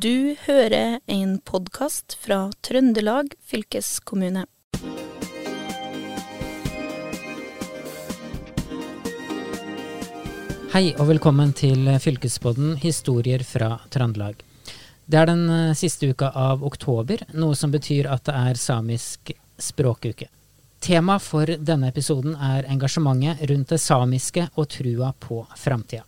Du 0.00 0.36
hører 0.46 1.00
en 1.06 1.32
podkast 1.44 2.14
fra 2.16 2.46
Trøndelag 2.64 3.34
fylkeskommune. 3.44 4.46
Hei 10.72 10.94
og 10.94 11.10
velkommen 11.10 11.52
til 11.52 11.90
Fylkespodden 12.00 12.78
historier 12.80 13.44
fra 13.44 13.74
Trøndelag. 13.92 14.38
Det 15.04 15.18
er 15.18 15.28
den 15.28 15.44
eh, 15.50 15.74
siste 15.76 16.08
uka 16.08 16.30
av 16.30 16.64
oktober, 16.64 17.26
noe 17.36 17.58
som 17.58 17.74
betyr 17.74 18.08
at 18.08 18.24
det 18.30 18.38
er 18.38 18.62
samisk 18.62 19.34
språkuke. 19.60 20.30
Tema 20.80 21.18
for 21.20 21.52
denne 21.58 21.92
episoden 21.92 22.38
er 22.38 22.70
engasjementet 22.70 23.44
rundt 23.50 23.76
det 23.76 23.82
samiske 23.82 24.48
og 24.54 24.70
trua 24.72 25.12
på 25.20 25.42
framtida. 25.52 26.06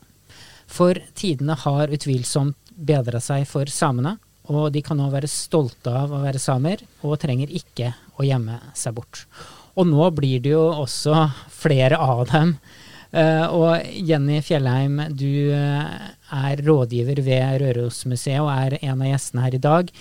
For 0.66 0.96
tidene 1.14 1.54
har 1.60 1.92
utvilsomt 1.92 2.63
bedra 2.74 3.20
seg 3.22 3.46
for 3.48 3.70
samene, 3.70 4.16
og 4.52 4.72
de 4.74 4.82
kan 4.84 4.98
nå 5.00 5.06
være 5.12 5.30
stolte 5.30 5.92
av 5.92 6.12
å 6.12 6.22
være 6.24 6.40
samer, 6.42 6.82
og 7.02 7.16
trenger 7.22 7.52
ikke 7.54 7.94
å 8.20 8.26
gjemme 8.26 8.58
seg 8.76 8.96
bort. 8.96 9.24
Og 9.74 9.88
nå 9.88 10.08
blir 10.14 10.42
det 10.44 10.52
jo 10.52 10.66
også 10.84 11.28
flere 11.50 11.98
av 11.98 12.26
dem. 12.30 12.54
Uh, 13.14 13.46
og 13.54 13.94
Jenny 13.94 14.40
Fjellheim, 14.42 14.98
du 15.14 15.54
uh, 15.54 16.10
er 16.34 16.62
rådgiver 16.66 17.20
ved 17.22 17.60
Rørosmuseet 17.62 18.42
og 18.42 18.50
er 18.50 18.78
en 18.80 19.04
av 19.04 19.10
gjestene 19.12 19.44
her 19.44 19.54
i 19.54 19.62
dag. 19.62 19.92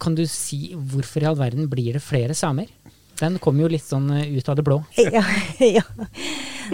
Kan 0.00 0.16
du 0.18 0.26
si 0.28 0.74
hvorfor 0.76 1.24
i 1.24 1.28
all 1.30 1.38
verden 1.40 1.70
blir 1.72 1.96
det 1.96 2.04
flere 2.04 2.36
samer? 2.36 2.68
Den 3.16 3.38
kom 3.40 3.56
jo 3.62 3.70
litt 3.70 3.86
sånn 3.86 4.10
uh, 4.12 4.20
ut 4.28 4.50
av 4.52 4.60
det 4.60 4.66
blå. 4.66 4.82
Ja, 5.16 5.24
ja. 5.64 5.84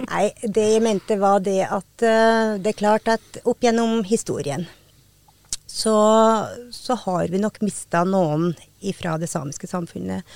Nei, 0.05 0.25
det 0.43 0.67
jeg 0.73 0.83
mente 0.83 1.17
var 1.19 1.41
det 1.43 1.65
at 1.67 1.99
det 1.99 2.69
er 2.71 2.77
klart 2.79 3.09
at 3.11 3.41
opp 3.43 3.63
gjennom 3.63 4.05
historien 4.07 4.63
så, 5.71 5.95
så 6.71 6.97
har 7.05 7.31
vi 7.31 7.39
nok 7.39 7.61
mista 7.63 8.03
noen 8.07 8.51
ifra 8.83 9.15
det 9.21 9.29
samiske 9.31 9.69
samfunnet. 9.69 10.27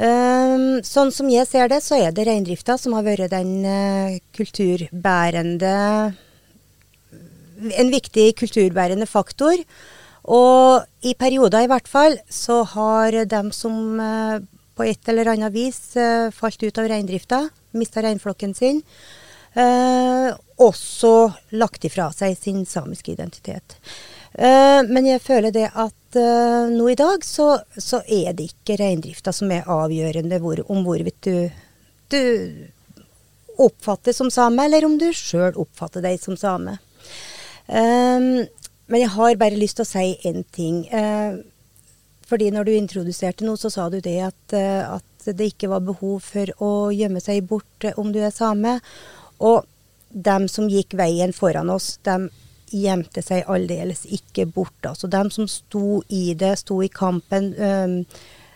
Um, 0.00 0.80
sånn 0.86 1.10
som 1.12 1.28
jeg 1.28 1.48
ser 1.50 1.70
det, 1.70 1.80
så 1.84 1.98
er 1.98 2.12
det 2.14 2.24
reindrifta 2.28 2.76
som 2.78 2.94
har 2.96 3.04
vært 3.04 3.32
den 3.34 3.66
uh, 3.66 4.18
kulturbærende 4.36 5.74
En 7.76 7.90
viktig 7.92 8.30
kulturbærende 8.40 9.04
faktor. 9.10 9.60
Og 10.30 10.86
i 11.04 11.12
perioder 11.18 11.66
i 11.66 11.68
hvert 11.68 11.88
fall 11.90 12.16
så 12.32 12.62
har 12.72 13.18
dem 13.28 13.50
som 13.52 13.98
uh, 14.00 14.38
på 14.78 14.86
et 14.88 15.10
eller 15.12 15.34
annet 15.34 15.52
vis 15.52 15.82
uh, 16.00 16.30
falt 16.32 16.62
ut 16.62 16.80
av 16.80 16.88
reindrifta, 16.88 17.42
mista 17.76 18.02
reinflokken 18.02 18.54
sin, 18.56 18.80
også 20.62 21.10
lagt 21.58 21.82
ifra 21.88 22.04
seg 22.14 22.36
sin 22.38 22.60
samiske 22.70 23.10
identitet. 23.10 23.74
Uh, 24.30 24.86
men 24.86 25.08
jeg 25.08 25.22
føler 25.24 25.50
det 25.50 25.66
at 25.74 26.18
uh, 26.18 26.70
nå 26.70 26.92
i 26.92 26.98
dag 26.98 27.24
så, 27.26 27.48
så 27.74 27.98
er 28.06 28.36
det 28.38 28.52
ikke 28.52 28.76
reindrifta 28.78 29.32
som 29.34 29.50
er 29.50 29.66
avgjørende 29.66 30.38
hvor, 30.42 30.62
om 30.70 30.84
hvorvidt 30.86 31.26
du, 31.26 31.50
du 32.14 32.22
oppfattes 33.60 34.20
som 34.20 34.30
same, 34.30 34.68
eller 34.68 34.86
om 34.86 34.94
du 35.00 35.08
sjøl 35.10 35.58
oppfatter 35.58 36.04
deg 36.06 36.22
som 36.22 36.38
same. 36.38 36.78
Um, 37.66 38.46
men 38.90 39.02
jeg 39.02 39.10
har 39.16 39.40
bare 39.40 39.58
lyst 39.58 39.80
til 39.80 39.86
å 39.86 39.90
si 39.90 40.06
én 40.30 40.46
ting. 40.54 40.84
Uh, 40.94 41.42
fordi 42.30 42.52
når 42.54 42.68
du 42.68 42.76
introduserte 42.76 43.46
noe, 43.46 43.58
så 43.58 43.66
sa 43.74 43.88
du 43.90 43.98
det 43.98 44.20
at, 44.22 44.54
at 44.54 45.26
det 45.34 45.48
ikke 45.50 45.72
var 45.72 45.82
behov 45.82 46.22
for 46.22 46.52
å 46.62 46.70
gjemme 46.94 47.18
seg 47.18 47.42
bort 47.50 47.88
om 47.98 48.12
du 48.14 48.20
er 48.22 48.30
same. 48.30 48.76
Og 49.42 49.66
dem 50.10 50.46
som 50.46 50.70
gikk 50.70 50.94
veien 50.98 51.34
foran 51.34 51.72
oss, 51.74 51.96
dem 52.06 52.28
gjemte 52.70 53.22
seg 53.24 53.48
aldeles 53.50 54.04
ikke 54.06 54.46
bort. 54.46 54.78
Altså 54.86 55.10
dem 55.10 55.30
som 55.34 55.48
sto 55.50 56.00
i 56.08 56.34
det, 56.38 56.56
sto 56.62 56.80
i 56.82 56.90
kampen, 56.92 57.52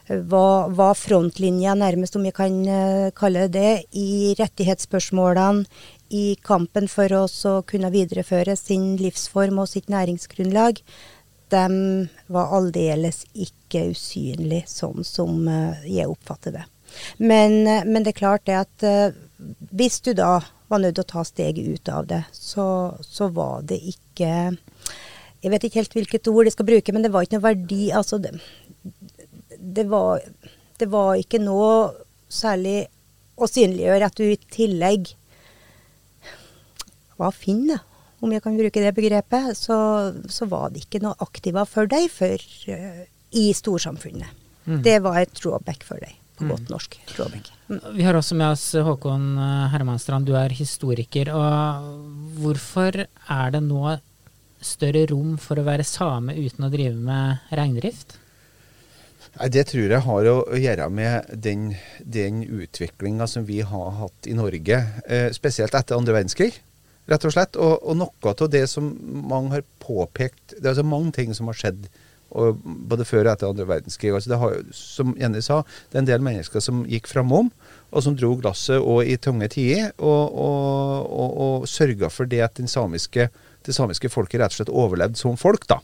var, 0.09 0.69
var, 0.69 0.95
frontlinja, 0.95 1.75
nærmest 1.75 2.17
om 2.17 2.25
jeg 2.29 2.37
kan 2.37 2.57
uh, 2.69 3.11
kalle 3.17 3.47
det 3.53 3.87
i 3.97 4.35
rettighetsspørsmålene, 4.39 5.65
i 6.15 6.37
kampen 6.45 6.87
for 6.93 7.11
å 7.17 7.25
kunne 7.67 7.91
videreføre 7.91 8.55
sin 8.61 8.95
livsform 9.01 9.63
og 9.63 9.71
sitt 9.73 9.89
næringsgrunnlag. 9.91 10.83
De 11.51 11.65
var 12.31 12.53
aldeles 12.55 13.25
ikke 13.33 13.89
usynlige, 13.95 14.69
sånn 14.71 15.07
som 15.09 15.49
uh, 15.49 15.81
jeg 15.89 16.11
oppfatter 16.11 16.59
det. 16.61 16.67
Men, 17.19 17.63
uh, 17.65 17.81
men, 17.89 18.05
det 18.05 18.13
er 18.13 18.21
klart 18.21 18.45
det 18.47 18.61
at 18.61 18.89
hvis 19.75 19.99
du 20.05 20.13
da 20.17 20.37
var 20.75 20.83
nødt 20.83 20.99
til 20.99 21.05
å 21.05 21.13
ta 21.15 21.25
steget 21.27 21.67
ut 21.67 21.91
av 21.93 22.09
det, 22.11 22.23
så, 22.35 22.67
så, 23.03 23.31
var 23.35 23.65
det 23.69 23.81
ikke 23.95 24.31
Jeg 25.45 25.53
vet 25.53 25.67
ikke 25.67 25.83
helt 25.83 25.97
hvilket 25.99 26.31
ord 26.33 26.49
jeg 26.49 26.57
skal 26.57 26.69
bruke, 26.69 26.95
men 26.95 27.05
det 27.05 27.13
var 27.15 27.25
ikke 27.25 27.37
noe 27.37 27.47
verdi. 27.47 27.83
Altså, 27.93 28.19
det, 28.23 28.33
det, 29.61 29.85
var, 29.91 30.25
det 30.81 30.89
var 30.93 31.21
ikke 31.21 31.43
noe 31.43 31.75
særlig 32.33 32.87
å 33.35 33.49
synliggjøre 33.51 34.09
at 34.09 34.17
du 34.17 34.25
i 34.31 34.41
tillegg 34.57 35.13
var 37.21 37.35
finn, 37.37 37.67
da. 37.71 37.83
Om 38.25 38.33
jeg 38.33 38.41
kan 38.41 38.57
bruke 38.57 38.81
det 38.81 38.95
begrepet, 38.97 39.53
så, 39.59 39.77
så 40.33 40.49
var 40.49 40.73
det 40.73 40.87
ikke 40.87 41.03
noe 41.05 41.19
aktiva 41.21 41.67
for 41.69 41.91
deg 41.93 42.09
for, 42.09 42.41
uh, 42.73 43.05
i 43.37 43.51
storsamfunnet. 43.53 44.45
Mm. 44.65 44.81
Det 44.87 44.97
var 45.05 45.21
et 45.21 45.35
drawback 45.37 45.85
for 45.85 46.01
deg 46.01 46.17
på 46.39 46.49
godt 46.51 46.73
norsk. 46.73 46.99
Mm. 47.69 47.79
Vi 47.95 48.05
har 48.07 48.17
også 48.19 48.37
med 48.39 48.55
oss 48.55 48.67
Håkon 48.75 49.39
eh, 49.39 49.69
Hermanstrand, 49.73 50.27
du 50.27 50.35
er 50.39 50.55
historiker. 50.55 51.31
og 51.35 51.87
Hvorfor 52.41 53.05
er 53.05 53.55
det 53.55 53.63
nå 53.65 53.97
større 54.65 55.07
rom 55.11 55.37
for 55.41 55.61
å 55.61 55.67
være 55.67 55.87
same 55.87 56.35
uten 56.37 56.67
å 56.67 56.73
drive 56.73 56.97
med 56.97 57.55
reindrift? 57.55 58.19
Det 59.51 59.65
tror 59.67 59.91
jeg 59.91 60.07
har 60.07 60.29
å 60.31 60.37
gjøre 60.55 60.87
med 60.95 61.33
den, 61.43 61.73
den 61.99 62.45
utviklinga 62.45 63.27
som 63.31 63.47
vi 63.49 63.65
har 63.67 63.91
hatt 63.99 64.29
i 64.31 64.37
Norge, 64.37 64.79
eh, 65.09 65.31
spesielt 65.35 65.75
etter 65.75 65.99
andre 65.99 66.21
verdenskrig. 66.21 66.53
rett 67.11 67.25
og 67.25 67.35
slett. 67.35 67.57
Og, 67.61 67.83
og 67.83 67.99
noe 67.99 68.33
av 68.33 68.51
det 68.51 68.67
som 68.71 68.87
mange 69.29 69.59
har 69.59 69.65
påpekt 69.83 70.55
Det 70.57 70.65
er 70.65 70.71
altså 70.73 70.87
mange 70.89 71.13
ting 71.13 71.35
som 71.35 71.51
har 71.51 71.59
skjedd 71.59 71.89
både 72.31 73.07
før 73.07 73.27
og 73.27 73.33
etter 73.33 73.51
andre 73.51 73.67
verdenskrig. 73.69 74.13
Altså 74.15 74.39
har, 74.41 74.59
som 74.75 75.15
Jenny 75.21 75.43
sa, 75.45 75.63
det 75.91 75.99
er 75.99 76.05
en 76.05 76.11
del 76.11 76.25
mennesker 76.25 76.63
som 76.65 76.85
gikk 76.91 77.09
framom, 77.11 77.51
og 77.95 78.05
som 78.05 78.17
dro 78.19 78.35
glasset 78.41 78.83
og 78.83 79.07
i 79.07 79.17
tunge 79.23 79.49
tider, 79.55 79.93
og, 79.99 80.35
og, 80.35 81.11
og, 81.11 81.35
og 81.47 81.69
sørga 81.71 82.11
for 82.11 82.31
det 82.31 82.43
at 82.47 82.63
samiske, 82.71 83.29
det 83.65 83.75
samiske 83.75 84.11
folket 84.11 84.43
rett 84.43 84.55
og 84.55 84.61
slett 84.61 84.75
overlevde 84.75 85.21
som 85.21 85.39
folk. 85.41 85.69
da. 85.71 85.81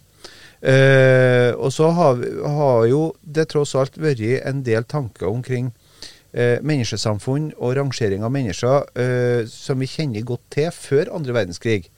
Eh, 0.60 1.54
og 1.56 1.72
så 1.72 1.88
har, 1.96 2.18
har, 2.44 2.82
jo 2.90 3.04
det 3.22 3.46
tross 3.48 3.72
alt 3.78 3.96
vært 3.96 4.20
en 4.44 4.60
del 4.66 4.84
tanker 4.84 5.30
omkring 5.30 5.70
eh, 6.34 6.58
menneskesamfunn 6.60 7.54
og 7.56 7.78
rangering 7.78 8.26
av 8.26 8.34
mennesker 8.34 8.90
eh, 8.92 9.48
som 9.48 9.80
vi 9.80 9.88
kjenner 9.88 10.26
godt 10.28 10.44
til 10.52 10.68
før 10.74 11.14
andre 11.16 11.38
verdenskrig 11.38 11.88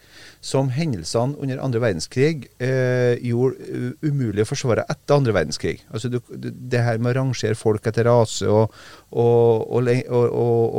som 0.42 0.72
hendelsene 0.74 1.38
under 1.38 1.60
andre 1.62 1.80
verdenskrig 1.84 2.48
eh, 2.58 3.14
gjorde 3.22 3.62
uh, 3.62 3.92
umulig 4.02 4.42
å 4.42 4.48
forsvare 4.50 4.82
etter 4.90 5.14
andre 5.14 5.36
verdenskrig. 5.36 5.84
Altså 5.94 6.10
du, 6.10 6.18
Det 6.28 6.82
her 6.82 6.98
med 6.98 7.12
å 7.12 7.20
rangere 7.20 7.58
folk 7.58 7.86
etter 7.86 8.08
rase 8.10 8.48
og, 8.50 8.74
og, 9.14 9.70
og, 9.70 10.26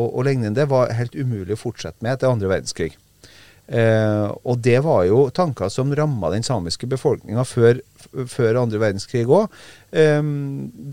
og, 0.03 0.19
lignende 0.28 0.68
var 0.68 0.91
helt 0.97 1.16
umulig 1.16 1.56
å 1.56 1.63
fortsette 1.63 2.03
med 2.03 2.18
etter 2.18 2.34
andre 2.34 2.52
verdenskrig. 2.52 2.91
Eh, 3.68 4.28
og 4.44 4.59
det 4.59 4.81
var 4.84 5.06
jo 5.07 5.29
tanker 5.31 5.72
som 5.72 5.94
ramma 5.96 6.34
den 6.34 6.44
samiske 6.44 6.90
befolkninga 6.91 7.46
før, 7.47 7.79
før 8.29 8.59
andre 8.62 8.81
verdenskrig 8.81 9.24
òg. 9.28 9.51
Eh, 9.91 10.22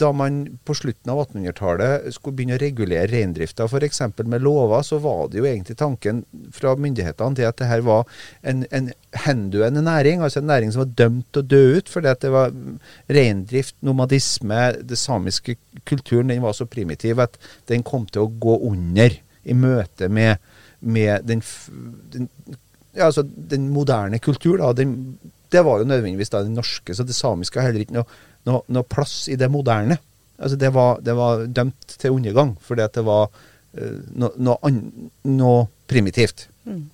da 0.02 0.10
man 0.16 0.40
på 0.66 0.76
slutten 0.76 1.12
av 1.12 1.22
1800-tallet 1.26 2.10
skulle 2.16 2.38
begynne 2.38 2.58
å 2.58 2.62
regulere 2.62 3.08
reindrifta 3.10 3.66
f.eks. 3.68 4.02
med 4.20 4.44
lover, 4.44 4.84
så 4.86 5.00
var 5.02 5.28
det 5.30 5.40
jo 5.40 5.48
egentlig 5.48 5.78
tanken 5.80 6.22
fra 6.56 6.74
myndighetene 6.76 7.38
til 7.38 7.48
at 7.48 7.60
det 7.60 7.70
her 7.70 7.84
var 7.86 8.06
en, 8.42 8.64
en 8.70 8.92
henduende 9.26 9.84
næring, 9.84 10.24
altså 10.24 10.42
en 10.42 10.50
næring 10.52 10.74
som 10.74 10.84
var 10.84 10.94
dømt 11.02 11.30
til 11.32 11.42
å 11.42 11.50
dø 11.54 11.64
ut, 11.78 11.90
fordi 11.92 12.12
at 12.12 12.22
det 12.24 12.32
var 12.34 12.54
reindrift, 13.10 13.76
nomadisme, 13.86 14.62
det 14.86 14.98
samiske 15.00 15.56
kulturen, 15.88 16.30
den 16.32 16.44
var 16.44 16.56
så 16.56 16.68
primitiv 16.70 17.20
at 17.22 17.36
den 17.70 17.84
kom 17.86 18.06
til 18.08 18.26
å 18.26 18.32
gå 18.40 18.60
under 18.70 19.14
i 19.48 19.56
møte 19.56 20.10
med 20.12 20.36
med 20.80 21.24
den, 21.28 21.42
den, 22.12 22.28
ja, 22.96 23.04
altså 23.04 23.22
den 23.22 23.68
moderne 23.68 24.18
kultur. 24.18 24.56
Da, 24.56 24.72
den, 24.72 25.18
det 25.52 25.62
var 25.66 25.80
jo 25.80 25.88
nødvendigvis 25.88 26.32
da 26.32 26.42
det 26.44 26.52
norske, 26.54 26.94
så 26.94 27.06
det 27.06 27.16
samiske 27.16 27.60
har 27.60 27.70
heller 27.70 27.84
ikke 27.84 27.98
noe, 27.98 28.20
noe, 28.48 28.62
noe 28.72 28.86
plass 28.88 29.24
i 29.30 29.38
det 29.40 29.50
moderne. 29.52 29.98
Altså 30.40 30.56
det 30.56 30.70
var, 30.74 31.00
det 31.04 31.16
var 31.16 31.44
dømt 31.46 31.96
til 31.98 32.16
undergang, 32.16 32.54
fordi 32.64 32.84
at 32.86 32.94
det 32.96 33.04
var 33.04 33.28
uh, 33.28 33.98
noe, 34.16 34.72
noe, 35.28 35.58
primitivt. 35.90 36.46
Mm. 36.64 36.86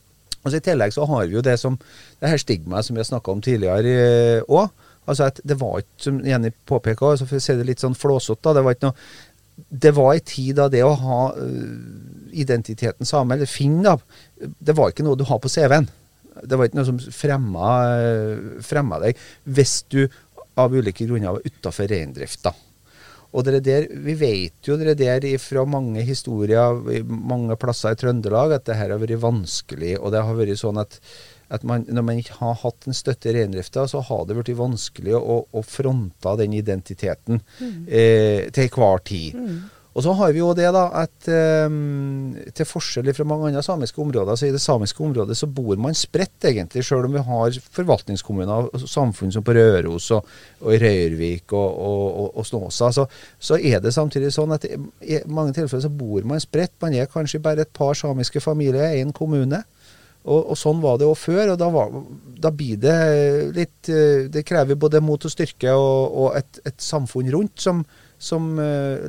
Altså 0.43 0.59
I 0.59 0.65
tillegg 0.65 0.95
så 0.95 1.05
har 1.11 1.27
vi 1.27 1.37
jo 1.37 1.45
det 1.45 1.59
som 1.61 1.77
det 2.21 2.31
her 2.33 2.41
stigmaet 2.41 2.87
som 2.87 2.97
vi 2.97 3.03
har 3.03 3.09
snakka 3.11 3.35
om 3.35 3.45
tidligere 3.45 4.43
òg. 4.47 4.67
Uh, 4.67 4.93
altså 5.07 5.29
at 5.29 5.41
det 5.47 5.61
var 5.61 5.83
ikke, 5.83 6.03
som 6.03 6.21
Jenny 6.27 6.51
påpeker, 6.67 7.13
altså 7.13 7.29
for 7.29 7.39
å 7.39 7.45
si 7.45 7.55
det 7.55 7.67
litt 7.69 7.83
sånn 7.83 7.95
flåsete, 7.99 8.55
det 8.57 8.65
var 8.65 8.77
ikke 8.77 8.89
noe 8.89 8.99
det 9.57 9.95
var 9.97 10.13
en 10.13 10.25
tid 10.27 10.59
da 10.59 10.67
det 10.69 10.83
å 10.85 10.97
ha 11.01 11.21
uh, 11.33 12.33
identiteten 12.37 13.09
same, 13.09 13.37
eller 13.37 13.49
finn, 13.49 13.79
da, 13.85 13.97
det 14.37 14.75
var 14.77 14.93
ikke 14.93 15.07
noe 15.07 15.17
du 15.17 15.25
har 15.29 15.41
på 15.41 15.49
CV-en. 15.49 15.89
Det 16.43 16.59
var 16.59 16.69
ikke 16.69 16.81
noe 16.81 16.89
som 16.89 17.01
fremma, 17.01 17.73
fremma 18.65 19.01
deg 19.03 19.21
hvis 19.57 19.81
du 19.93 20.03
av 20.57 20.73
ulike 20.73 21.07
grunner 21.07 21.37
var 21.37 21.45
utafor 21.45 21.89
reindrifta. 21.91 22.55
Og 23.37 23.45
det 23.45 23.61
der, 23.67 23.87
Vi 23.91 24.15
vet 24.15 24.65
jo 24.65 24.77
det 24.81 24.97
der 24.99 25.25
fra 25.43 25.65
mange 25.69 26.01
historier 26.07 26.81
mange 27.05 27.57
plasser 27.61 27.93
i 27.93 27.99
Trøndelag 28.01 28.55
at 28.57 28.65
det 28.65 28.77
her 28.79 28.95
har 28.95 29.03
vært 29.03 29.21
vanskelig. 29.21 29.99
og 30.01 30.13
det 30.13 30.23
har 30.23 30.35
vært 30.35 30.59
sånn 30.59 30.79
at, 30.81 31.01
at 31.51 31.63
man, 31.63 31.85
Når 31.89 32.03
man 32.03 32.19
ikke 32.19 32.39
har 32.41 32.55
hatt 32.63 32.87
en 32.87 32.97
støtte 32.97 33.29
i 33.29 33.37
reindrifta, 33.37 33.87
så 33.89 34.01
har 34.01 34.25
det 34.25 34.39
blitt 34.39 34.57
vanskelig 34.57 35.15
å, 35.15 35.45
å 35.53 35.63
fronte 35.63 36.37
den 36.41 36.55
identiteten 36.55 37.43
mm. 37.61 37.89
eh, 37.89 38.49
til 38.51 38.71
hver 38.73 39.05
tid. 39.05 39.35
Mm. 39.35 39.61
Og 39.97 40.05
så 40.05 40.13
har 40.13 40.33
vi 40.37 40.43
jo 40.43 40.51
det 40.53 40.69
da 40.77 40.83
at 41.01 41.29
um, 41.71 42.35
til 42.53 42.69
forskjell 42.69 43.09
fra 43.17 43.25
mange 43.25 43.49
andre 43.49 43.63
samiske 43.65 44.01
områder, 44.03 44.37
så 44.37 44.51
i 44.51 44.53
det 44.53 44.61
samiske 44.61 45.01
området 45.01 45.39
så 45.39 45.49
bor 45.49 45.79
man 45.81 45.97
spredt, 45.97 46.45
egentlig. 46.51 46.85
Selv 46.85 47.09
om 47.09 47.17
vi 47.17 47.23
har 47.25 47.57
forvaltningskommuner 47.79 48.69
og 48.69 48.85
samfunn 48.85 49.33
som 49.33 49.47
på 49.47 49.55
Røros 49.57 50.11
og, 50.13 50.29
og 50.61 50.75
i 50.75 50.81
Røyrvik 50.83 51.55
og, 51.57 51.81
og, 51.89 52.29
og 52.37 52.47
Snåsa, 52.47 52.93
så, 52.93 53.07
så, 53.41 53.57
er 53.57 53.81
det 53.81 53.95
samtidig 53.97 54.35
sånn 54.37 54.53
at 54.53 54.69
i 54.69 55.23
mange 55.33 55.57
tilfeller 55.57 55.87
så 55.87 55.93
bor 56.03 56.29
man 56.29 56.45
spredt. 56.45 56.77
Man 56.85 56.93
er 56.93 57.09
kanskje 57.09 57.41
bare 57.41 57.65
et 57.65 57.73
par 57.73 57.97
samiske 57.97 58.45
familier 58.45 58.93
i 58.93 59.01
en 59.01 59.17
kommune. 59.17 59.65
Og, 60.27 60.41
og, 60.43 60.57
sånn 60.59 60.83
var 60.83 61.01
det 61.01 61.09
òg 61.09 61.17
før. 61.17 61.55
og 61.55 61.61
da, 61.63 61.73
var, 61.73 62.01
da, 62.45 62.53
blir 62.53 62.77
det 62.83 62.97
litt 63.55 63.89
eh, 63.89 64.27
Det 64.29 64.43
krever 64.45 64.77
både 64.77 65.01
mot 65.01 65.23
og 65.23 65.33
styrke 65.33 65.73
og, 65.73 66.17
og 66.21 66.41
et, 66.41 66.61
et, 66.67 66.81
samfunn 66.83 67.31
rundt 67.33 67.63
som, 67.63 67.85
som 68.19 68.57
uh, 68.59 69.07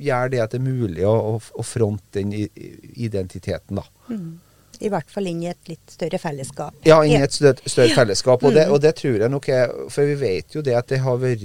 gjør 0.00 0.32
det 0.32 0.40
at 0.44 0.54
det 0.54 0.60
er 0.60 0.64
mulig 0.64 1.04
å, 1.08 1.12
å, 1.34 1.36
å 1.38 1.66
fronte 1.66 2.20
den 2.20 2.32
identiteten, 2.32 3.80
da. 3.80 3.86
Mm. 4.08 4.40
I 4.82 4.90
hvert 4.90 5.10
fall 5.12 5.28
inn 5.30 5.44
i 5.44 5.50
et 5.50 5.70
litt 5.70 5.94
større 5.94 6.18
fellesskap. 6.18 6.74
Ja, 6.88 6.98
inn 7.04 7.20
i 7.20 7.22
et 7.22 7.34
større, 7.34 7.70
større 7.70 7.94
fellesskap. 7.94 8.42
Og 8.42 8.54
det, 8.54 8.66
mm. 8.66 8.74
og 8.74 8.82
det, 8.82 8.96
tror 8.98 9.20
jeg 9.20 9.30
nok 9.30 9.48
er 9.52 9.72
For 9.92 10.08
vi 10.08 10.16
vet 10.18 10.56
jo 10.56 10.62
det 10.64 10.74
at 10.78 10.88
det 10.90 11.02
har 11.04 11.20
vært 11.22 11.44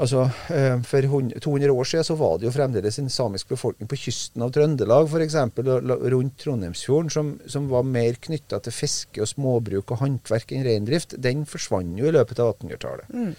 Altså, 0.00 0.22
eh, 0.48 0.78
For 0.88 1.04
200 1.44 1.72
år 1.72 1.88
siden 1.88 2.06
så 2.08 2.14
var 2.16 2.38
det 2.40 2.46
jo 2.48 2.52
fremdeles 2.54 2.98
en 3.02 3.10
samisk 3.12 3.50
befolkning 3.52 3.88
på 3.88 3.98
kysten 4.00 4.40
av 4.40 4.52
Trøndelag, 4.54 5.10
f.eks. 5.10 5.36
rundt 6.14 6.38
Trondheimsfjorden, 6.40 7.10
som, 7.12 7.34
som 7.44 7.66
var 7.68 7.84
mer 7.84 8.16
knytta 8.16 8.62
til 8.64 8.72
fiske 8.72 9.20
og 9.20 9.28
småbruk 9.28 9.92
og 9.92 10.00
håndverk 10.00 10.54
enn 10.56 10.64
reindrift. 10.64 11.18
Den 11.20 11.44
forsvant 11.48 12.00
jo 12.00 12.08
i 12.08 12.14
løpet 12.16 12.40
av 12.40 12.54
1800-tallet. 12.54 13.12
Mm. 13.12 13.34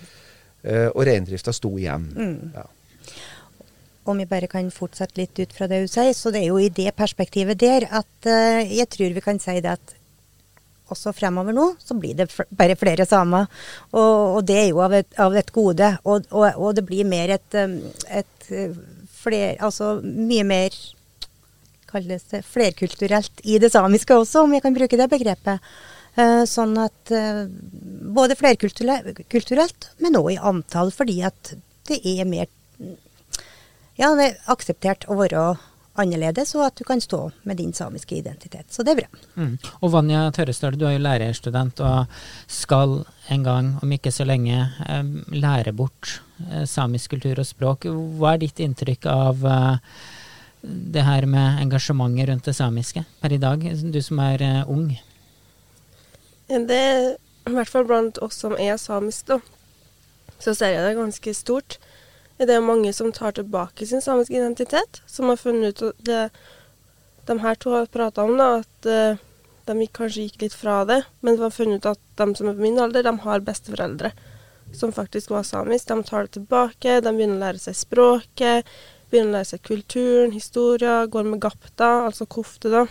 Uh, 0.62 0.90
og 0.92 1.02
reindrifta 1.10 1.50
sto 1.58 1.74
igjen. 1.82 2.06
Mm. 2.14 2.54
Ja 2.54 2.68
om 4.09 4.19
jeg 4.19 4.30
bare 4.31 4.50
kan 4.51 4.69
fortsette 4.74 5.19
litt 5.19 5.38
ut 5.39 5.53
fra 5.53 5.68
det 5.69 5.83
hun 5.83 5.92
sier, 5.92 6.13
så 6.18 6.33
det 6.33 6.44
er 6.44 6.51
jo 6.51 6.59
i 6.62 6.71
det 6.74 6.94
perspektivet 6.98 7.59
der 7.62 7.88
at 7.89 8.30
uh, 8.30 8.62
jeg 8.65 8.89
tror 8.92 9.18
vi 9.18 9.24
kan 9.25 9.42
si 9.42 9.59
det 9.62 9.75
at 9.77 9.98
også 10.92 11.13
fremover 11.15 11.56
nå 11.56 11.69
så 11.80 11.95
blir 11.95 12.18
det 12.19 12.27
bare 12.57 12.75
flere 12.80 13.06
samer. 13.07 13.48
Og, 13.94 14.38
og, 14.38 14.42
det 14.48 14.57
er 14.59 14.68
jo 14.71 14.81
av 14.83 14.95
et, 14.98 15.07
av 15.24 15.36
et 15.39 15.53
gode. 15.56 15.94
Og, 16.03 16.25
og, 16.31 16.48
og, 16.57 16.74
det 16.75 16.83
blir 16.88 17.07
mer 17.07 17.38
et, 17.38 17.59
et 18.12 18.50
fler, 19.21 19.56
Altså 19.63 19.94
mye 20.04 20.44
mer 20.47 20.75
kalles 21.92 22.27
det 22.31 22.44
flerkulturelt 22.47 23.42
i 23.44 23.57
det 23.62 23.71
samiske 23.74 24.15
også, 24.15 24.45
om 24.45 24.54
jeg 24.56 24.63
kan 24.63 24.75
bruke 24.75 25.00
det 25.00 25.09
begrepet. 25.12 25.74
Uh, 26.12 26.44
sånn 26.50 26.75
at 26.81 27.13
uh, 27.15 27.45
Både 28.12 28.36
flerkulturelt, 28.36 29.86
men 30.04 30.18
òg 30.19 30.33
i 30.33 30.42
antall, 30.51 30.92
fordi 30.92 31.21
at 31.24 31.54
det 31.88 32.01
er 32.04 32.27
mer 32.27 32.50
ja, 34.00 34.14
det 34.16 34.28
er 34.30 34.40
akseptert 34.52 35.08
å 35.12 35.18
være 35.20 35.44
annerledes, 36.00 36.54
og 36.56 36.66
at 36.70 36.80
du 36.80 36.86
kan 36.88 37.02
stå 37.04 37.20
med 37.48 37.60
din 37.60 37.74
samiske 37.76 38.16
identitet. 38.16 38.70
Så 38.72 38.86
det 38.88 38.94
er 38.94 39.02
bra. 39.02 39.22
Mm. 39.36 39.58
Og 39.82 39.92
Vanja 39.92 40.24
Tørresdal, 40.36 40.78
du 40.80 40.86
er 40.88 40.96
jo 40.96 41.04
lærerstudent 41.04 41.82
og 41.84 42.22
skal 42.52 43.02
en 43.34 43.46
gang, 43.46 43.74
om 43.84 43.92
ikke 43.92 44.14
så 44.14 44.26
lenge, 44.28 44.64
lære 45.36 45.76
bort 45.76 46.22
eh, 46.48 46.66
samisk 46.70 47.18
kultur 47.18 47.44
og 47.44 47.48
språk. 47.48 47.90
Hva 47.92 48.36
er 48.36 48.44
ditt 48.46 48.64
inntrykk 48.64 49.08
av 49.12 49.46
eh, 49.46 50.02
det 50.62 51.06
her 51.06 51.28
med 51.30 51.62
engasjementet 51.66 52.30
rundt 52.30 52.50
det 52.50 52.56
samiske 52.56 53.06
per 53.22 53.36
i 53.36 53.42
dag, 53.42 53.64
du 53.66 54.02
som 54.04 54.22
er 54.24 54.48
eh, 54.48 54.72
ung? 54.72 54.94
Det 56.52 56.78
er 56.78 57.14
i 57.48 57.56
hvert 57.56 57.72
fall 57.72 57.88
blant 57.90 58.20
oss 58.24 58.40
som 58.44 58.56
er 58.56 58.80
samiske, 58.80 59.38
da, 59.38 60.38
så 60.42 60.56
ser 60.58 60.76
jeg 60.76 60.88
det 60.88 60.98
ganske 60.98 61.34
stort 61.38 61.82
det 62.48 62.56
er 62.58 62.64
mange 62.66 62.94
som 62.96 63.12
tar 63.14 63.36
tilbake 63.38 63.86
sin 63.86 64.02
samiske 64.02 64.38
identitet, 64.38 65.02
som 65.06 65.30
har 65.30 65.40
funnet 65.40 65.82
ut 65.82 66.00
det 66.06 66.30
de 67.26 67.38
her 67.40 67.56
to 67.56 67.74
har 67.76 67.86
prata 67.86 68.24
om, 68.24 68.34
da, 68.38 68.62
at 68.64 68.88
uh, 68.90 69.20
de 69.70 69.88
kanskje 69.94 70.26
gikk 70.26 70.42
litt 70.42 70.56
fra 70.58 70.82
det, 70.90 71.04
men 71.22 71.38
de 71.38 71.46
har 71.46 71.54
funnet 71.54 71.84
ut 71.84 71.92
at 71.94 72.02
de 72.18 72.26
som 72.38 72.50
er 72.50 72.58
på 72.58 72.66
min 72.66 72.80
alder, 72.82 73.06
de 73.06 73.14
har 73.26 73.46
besteforeldre 73.46 74.12
som 74.74 74.94
faktisk 74.96 75.30
var 75.30 75.44
samisk. 75.44 75.88
De 75.88 76.04
tar 76.08 76.26
det 76.26 76.34
tilbake, 76.40 77.00
de 77.04 77.14
begynner 77.14 77.38
å 77.38 77.44
lære 77.46 77.62
seg 77.62 77.78
språket, 77.78 78.70
begynner 79.12 79.34
å 79.34 79.38
lære 79.38 79.50
seg 79.52 79.64
kulturen, 79.68 80.34
historia, 80.36 81.02
går 81.06 81.28
med 81.28 81.42
gapta, 81.44 81.92
altså 82.08 82.26
kofte, 82.26 82.72
da, 82.72 82.86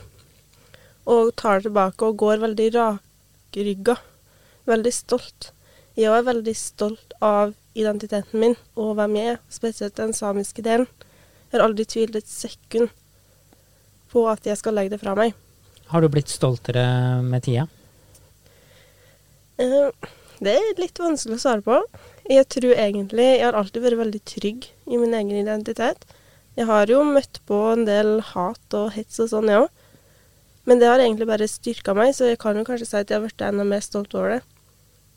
og 1.11 1.33
tar 1.41 1.59
det 1.59 1.71
tilbake 1.71 2.07
og 2.07 2.21
går 2.21 2.45
veldig 2.45 2.69
rakrygga. 2.77 3.97
Veldig 4.69 4.93
stolt. 4.95 5.51
Jeg 6.01 6.09
er 6.17 6.25
veldig 6.25 6.53
stolt 6.57 7.13
av 7.21 7.51
identiteten 7.77 8.41
min 8.41 8.55
og 8.81 8.95
hvem 8.97 9.19
jeg 9.19 9.33
er, 9.35 9.41
spesielt 9.53 9.99
den 9.99 10.15
samiske 10.17 10.63
delen. 10.65 10.87
Jeg 11.51 11.59
har 11.59 11.65
aldri 11.67 11.85
tvilt 11.85 12.17
et 12.17 12.31
sekund 12.31 12.89
på 14.11 14.23
at 14.31 14.47
jeg 14.49 14.57
skal 14.57 14.79
legge 14.79 14.95
det 14.95 15.01
fra 15.03 15.13
meg. 15.19 15.35
Har 15.91 16.01
du 16.01 16.09
blitt 16.13 16.33
stoltere 16.33 16.85
med 17.27 17.45
tida? 17.45 17.67
Uh, 19.61 19.91
det 20.41 20.55
er 20.57 20.81
litt 20.81 21.03
vanskelig 21.03 21.37
å 21.37 21.43
svare 21.43 21.65
på. 21.67 21.77
Jeg 22.31 22.47
tror 22.55 22.79
egentlig 22.79 23.27
Jeg 23.27 23.45
har 23.45 23.59
alltid 23.59 23.85
vært 23.85 24.01
veldig 24.01 24.21
trygg 24.25 24.71
i 24.89 25.01
min 25.03 25.13
egen 25.19 25.37
identitet. 25.43 26.07
Jeg 26.57 26.69
har 26.71 26.89
jo 26.89 27.03
møtt 27.05 27.43
på 27.51 27.59
en 27.75 27.85
del 27.85 28.23
hat 28.33 28.79
og 28.79 28.95
hets 28.95 29.21
og 29.21 29.35
sånn, 29.35 29.53
jeg 29.53 29.61
ja. 29.61 29.67
òg. 29.67 29.77
Men 30.65 30.81
det 30.81 30.89
har 30.89 31.03
egentlig 31.03 31.29
bare 31.29 31.51
styrka 31.51 31.93
meg, 31.99 32.15
så 32.17 32.31
jeg 32.31 32.41
kan 32.41 32.57
jo 32.57 32.65
kanskje 32.65 32.89
si 32.89 32.97
at 32.97 33.11
jeg 33.11 33.19
har 33.19 33.27
blitt 33.27 33.45
enda 33.45 33.67
mer 33.69 33.85
stolt 33.85 34.17
over 34.17 34.37
det 34.37 34.41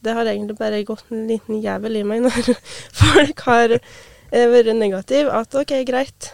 det 0.03 0.15
har 0.17 0.27
egentlig 0.29 0.57
bare 0.59 0.83
gått 0.87 1.11
en 1.11 1.27
liten 1.29 1.61
jævel 1.63 1.99
i 1.99 2.05
meg 2.07 2.23
når 2.25 2.53
folk 2.99 3.43
har 3.47 3.75
eh, 3.77 4.47
vært 4.51 4.73
negative. 4.77 5.31
At 5.31 5.55
OK, 5.57 5.75
greit, 5.87 6.31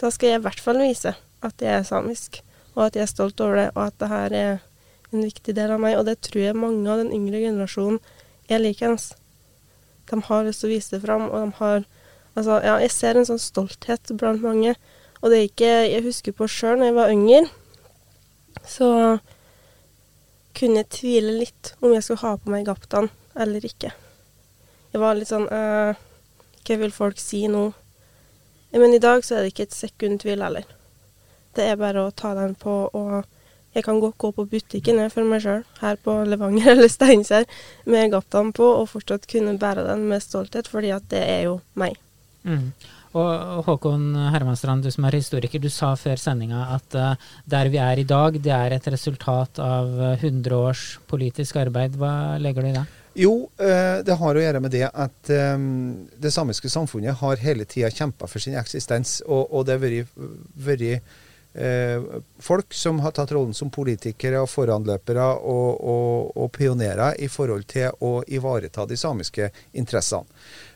da 0.00 0.10
skal 0.12 0.32
jeg 0.34 0.42
i 0.42 0.44
hvert 0.46 0.62
fall 0.62 0.80
vise 0.82 1.14
at 1.44 1.60
jeg 1.60 1.80
er 1.80 1.84
samisk, 1.86 2.40
og 2.74 2.86
at 2.86 2.96
jeg 2.96 3.04
er 3.04 3.10
stolt 3.10 3.40
over 3.44 3.60
det, 3.60 3.66
og 3.74 3.82
at 3.86 3.98
det 4.00 4.08
her 4.08 4.36
er 4.38 4.54
en 5.12 5.24
viktig 5.24 5.54
del 5.56 5.74
av 5.74 5.82
meg. 5.82 5.98
Og 5.98 6.06
det 6.08 6.18
tror 6.24 6.46
jeg 6.46 6.58
mange 6.58 6.88
av 6.90 7.02
den 7.02 7.12
yngre 7.14 7.42
generasjonen 7.42 8.00
er 8.48 8.62
likeens. 8.62 9.12
De 10.10 10.20
har 10.26 10.46
lyst 10.46 10.64
til 10.64 10.70
å 10.70 10.74
vise 10.74 10.96
det 10.96 11.04
fram, 11.04 11.28
og 11.30 11.44
de 11.44 11.60
har 11.60 11.84
Altså, 12.34 12.56
ja, 12.64 12.72
jeg 12.82 12.90
ser 12.90 13.14
en 13.14 13.26
sånn 13.28 13.38
stolthet 13.38 14.10
blant 14.18 14.42
mange. 14.42 14.72
Og 15.20 15.30
det 15.30 15.36
er 15.38 15.44
ikke 15.46 15.74
Jeg 15.86 16.02
husker 16.02 16.34
på 16.34 16.48
sjøl, 16.50 16.80
når 16.80 16.88
jeg 16.88 16.96
var 16.96 17.12
yngre, 17.12 17.42
så 18.66 18.88
kunne 20.54 20.82
jeg 20.82 20.92
tvile 20.98 21.36
litt 21.40 21.74
om 21.80 21.94
jeg 21.94 22.04
skulle 22.06 22.24
ha 22.24 22.38
på 22.38 22.52
meg 22.52 22.66
gaptaen 22.68 23.10
eller 23.40 23.64
ikke. 23.66 23.92
Jeg 24.94 25.02
var 25.02 25.16
litt 25.18 25.30
sånn 25.30 25.48
eh, 25.50 25.98
Hva 26.64 26.76
vil 26.80 26.94
folk 26.94 27.18
si 27.18 27.44
nå? 27.50 27.66
Men 28.74 28.94
i 28.94 29.02
dag 29.02 29.24
så 29.26 29.36
er 29.36 29.44
det 29.44 29.52
ikke 29.52 29.68
et 29.68 29.76
sekund 29.76 30.22
tvil 30.22 30.42
heller. 30.42 30.66
Det 31.54 31.66
er 31.68 31.78
bare 31.78 32.06
å 32.06 32.14
ta 32.14 32.32
den 32.34 32.56
på, 32.58 32.72
og 32.90 33.22
jeg 33.74 33.84
kan 33.86 34.00
godt 34.02 34.16
gå 34.18 34.30
på 34.34 34.46
butikken 34.50 34.98
jeg 35.02 35.12
for 35.14 35.26
meg 35.28 35.44
sjøl, 35.44 35.62
her 35.78 35.98
på 36.02 36.16
Levanger 36.26 36.72
eller 36.74 36.90
Steinkjer, 36.90 37.46
med 37.90 38.10
gaptaen 38.14 38.50
på, 38.56 38.66
og 38.80 38.90
fortsatt 38.90 39.28
kunne 39.30 39.54
bære 39.60 39.86
den 39.86 40.08
med 40.10 40.22
stolthet, 40.24 40.70
fordi 40.70 40.90
at 40.96 41.06
det 41.12 41.22
er 41.22 41.46
jo 41.48 41.60
meg. 41.78 41.98
Mm. 42.42 42.72
Og 43.14 43.62
Håkon 43.68 44.08
Hermanstrand, 44.34 44.82
du 44.82 44.90
som 44.90 45.06
er 45.06 45.14
historiker, 45.20 45.62
du 45.62 45.70
sa 45.70 45.92
før 45.98 46.18
sendinga 46.18 46.64
at 46.74 46.96
uh, 46.98 47.30
der 47.46 47.70
vi 47.70 47.78
er 47.78 48.00
i 48.02 48.06
dag, 48.08 48.40
det 48.42 48.50
er 48.50 48.74
et 48.74 48.88
resultat 48.90 49.60
av 49.62 49.92
100 50.16 50.50
eh, 50.50 50.58
års 50.58 50.84
politisk 51.10 51.60
arbeid. 51.62 51.94
Hva 52.00 52.36
legger 52.42 52.66
du 52.66 52.70
i 52.72 52.74
det? 52.74 52.84
Jo, 53.22 53.34
uh, 53.62 54.02
det 54.02 54.18
har 54.18 54.34
å 54.34 54.42
gjøre 54.42 54.62
med 54.64 54.74
det 54.74 54.88
at 54.90 55.30
det 55.30 56.34
samiske 56.34 56.72
samfunnet 56.72 57.20
har 57.20 57.42
hele 57.44 57.68
tida 57.70 57.92
kjempa 57.94 58.26
for 58.30 58.42
sin 58.42 58.58
eksistens. 58.58 59.20
Og, 59.28 59.62
det 59.68 59.78
har 59.78 59.84
vært 60.66 61.14
folk 62.42 62.74
som 62.74 62.98
har 63.04 63.12
tatt 63.14 63.30
rollen 63.30 63.54
som 63.54 63.70
politikere 63.70 64.40
og 64.42 64.48
foranløpere 64.50 65.26
og, 65.38 65.84
og, 65.86 66.32
og 66.34 66.50
pionerer 66.56 67.20
i 67.22 67.28
forhold 67.30 67.68
til 67.70 67.94
å 68.02 68.16
ivareta 68.26 68.86
de 68.90 68.98
samiske 68.98 69.50
interessene. 69.78 70.26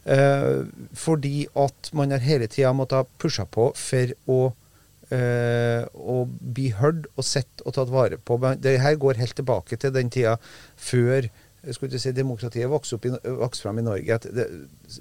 Eh, 0.09 0.63
fordi 0.95 1.49
at 1.59 1.91
man 1.93 2.15
har 2.15 2.23
hele 2.25 2.49
tida 2.49 2.73
måttet 2.77 3.11
pushe 3.21 3.45
på 3.45 3.67
for 3.77 4.15
å, 4.31 4.39
eh, 5.13 5.83
å 5.85 6.23
bli 6.29 6.71
hørt 6.79 7.11
og 7.17 7.27
sett 7.27 7.67
og 7.67 7.75
tatt 7.77 7.93
vare 7.93 8.17
på. 8.17 8.39
Det 8.57 8.79
her 8.81 8.97
går 8.97 9.21
helt 9.21 9.37
tilbake 9.37 9.77
til 9.77 9.93
den 9.93 10.15
tida 10.15 10.39
før 10.77 11.29
si 11.69 12.13
demokratiet 12.15 12.71
vokste, 12.71 12.97
opp 12.97 13.07
i, 13.07 13.11
vokste 13.43 13.67
fram 13.67 13.81
i 13.81 13.83
Norge, 13.85 14.15
at 14.15 14.29
det, 14.33 14.47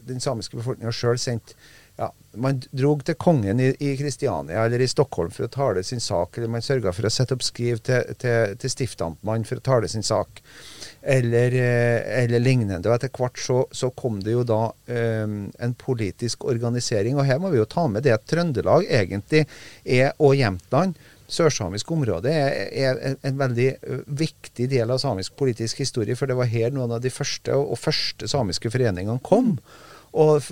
den 0.09 0.19
samiske 0.19 0.57
befolkninga 0.57 0.91
sjøl 0.91 1.19
sendte 1.21 1.55
ja, 1.97 2.11
Man 2.37 2.59
drog 2.69 3.01
til 3.05 3.17
kongen 3.17 3.59
i, 3.63 3.71
Kristiania 3.97 4.65
eller 4.67 4.81
i 4.83 4.89
Stockholm 4.89 5.31
for 5.33 5.47
å 5.47 5.51
tale 5.53 5.81
sin 5.85 6.01
sak, 6.03 6.37
eller 6.37 6.51
man 6.53 6.65
sørga 6.65 6.93
for 6.93 7.07
å 7.07 7.11
sette 7.13 7.33
opp 7.33 7.45
skriv 7.45 7.81
til, 7.87 8.13
til, 8.21 8.53
til 8.61 8.73
stiftamtmannen 8.73 9.47
for 9.49 9.57
å 9.57 9.65
tale 9.65 9.89
sin 9.89 10.05
sak, 10.05 10.43
eller, 11.01 11.57
eh, 11.57 12.05
eller 12.21 12.43
lignende. 12.43 12.83
Og 12.85 12.93
Etter 12.93 13.09
hvert 13.17 13.41
så, 13.41 13.63
så 13.73 13.89
kom 13.97 14.21
det 14.21 14.35
jo 14.35 14.45
da 14.45 14.61
um, 14.69 15.37
en 15.49 15.75
politisk 15.81 16.45
organisering, 16.45 17.17
og 17.17 17.25
her 17.25 17.41
må 17.41 17.49
vi 17.53 17.61
jo 17.63 17.69
ta 17.69 17.87
med 17.89 18.05
det 18.05 18.13
at 18.19 18.29
Trøndelag 18.29 18.85
egentlig 18.85 19.47
er, 19.83 20.13
og 20.21 20.37
Jämtland 20.37 20.97
sørsamisk 21.27 21.89
område 21.91 22.31
er, 22.31 23.01
en 23.25 23.39
veldig 23.39 23.67
viktig 24.19 24.69
del 24.71 24.93
av 24.93 25.01
samisk 25.03 25.35
politisk 25.39 25.81
historie, 25.83 26.15
for 26.15 26.29
det 26.29 26.37
var 26.39 26.49
her 26.51 26.71
noen 26.75 26.95
av 26.95 27.03
de 27.03 27.11
første 27.11 27.55
og 27.57 27.75
første 27.81 28.29
samiske 28.31 28.71
foreningene 28.71 29.19
kom. 29.25 29.57
Og, 30.17 30.47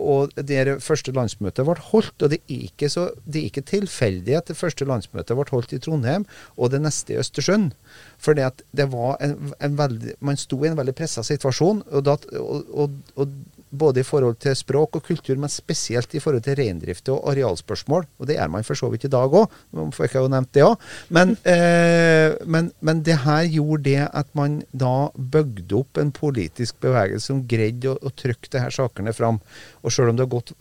og, 0.00 0.32
det 0.48 0.78
første 0.80 1.12
landsmøtet 1.12 1.66
ble 1.66 1.76
holdt, 1.90 2.22
og 2.24 2.32
det 2.32 2.38
er 2.40 2.64
ikke, 2.70 2.88
så, 2.88 3.10
det 3.26 3.42
er 3.42 3.50
ikke 3.50 3.66
tilfeldig 3.68 4.38
at 4.38 4.48
det 4.48 4.56
første 4.56 4.86
landsmøtet 4.88 5.36
ble 5.36 5.44
holdt 5.52 5.74
i 5.76 5.80
Trondheim 5.82 6.24
og 6.56 6.72
det 6.72 6.80
neste 6.80 7.14
i 7.14 7.20
Østersund. 7.20 7.74
For 8.20 8.38
det 8.38 8.86
var 8.94 9.20
en, 9.20 9.52
en 9.60 9.76
veldig, 9.78 10.16
man 10.24 10.40
sto 10.40 10.62
i 10.64 10.70
en 10.70 10.78
veldig 10.78 10.96
pressa 10.96 11.24
situasjon. 11.26 11.84
og, 11.90 12.04
da, 12.06 12.16
og, 12.40 12.96
og 13.16 13.36
både 13.70 14.02
i 14.02 14.06
forhold 14.06 14.38
til 14.42 14.56
språk 14.58 14.98
og 14.98 15.04
kultur, 15.06 15.36
men 15.38 15.50
spesielt 15.52 16.14
i 16.14 16.20
forhold 16.22 16.42
til 16.44 16.56
reindrift 16.58 17.08
og 17.12 17.28
arealspørsmål. 17.32 18.06
Og 18.18 18.28
det 18.28 18.36
er 18.42 18.50
man 18.50 18.66
for 18.66 18.78
så 18.78 18.90
vidt 18.90 19.06
i 19.06 19.12
dag 19.12 19.30
òg, 19.30 19.52
får 19.94 20.08
jeg 20.08 20.18
jo 20.18 20.30
nevnt 20.32 20.52
det 20.56 20.64
òg. 20.66 20.88
Men, 21.14 21.36
eh, 21.52 22.34
men, 22.46 22.72
men, 22.80 23.02
det 23.06 23.20
her 23.24 23.46
gjorde 23.48 23.84
det 23.86 24.08
at 24.08 24.30
man 24.38 24.60
da 24.72 25.10
bygde 25.14 25.78
opp 25.78 26.00
en 26.02 26.12
politisk 26.14 26.80
bevegelse 26.82 27.30
som 27.30 27.44
greide 27.48 27.92
å, 27.92 27.98
å 27.98 28.14
trykke 28.14 28.50
de 28.50 28.64
her 28.64 28.74
sakene 28.74 29.14
fram. 29.16 29.40
Og 29.84 29.94
sjøl 29.94 30.12
om 30.12 30.18
det 30.18 30.26
har 30.26 30.34
gått 30.34 30.54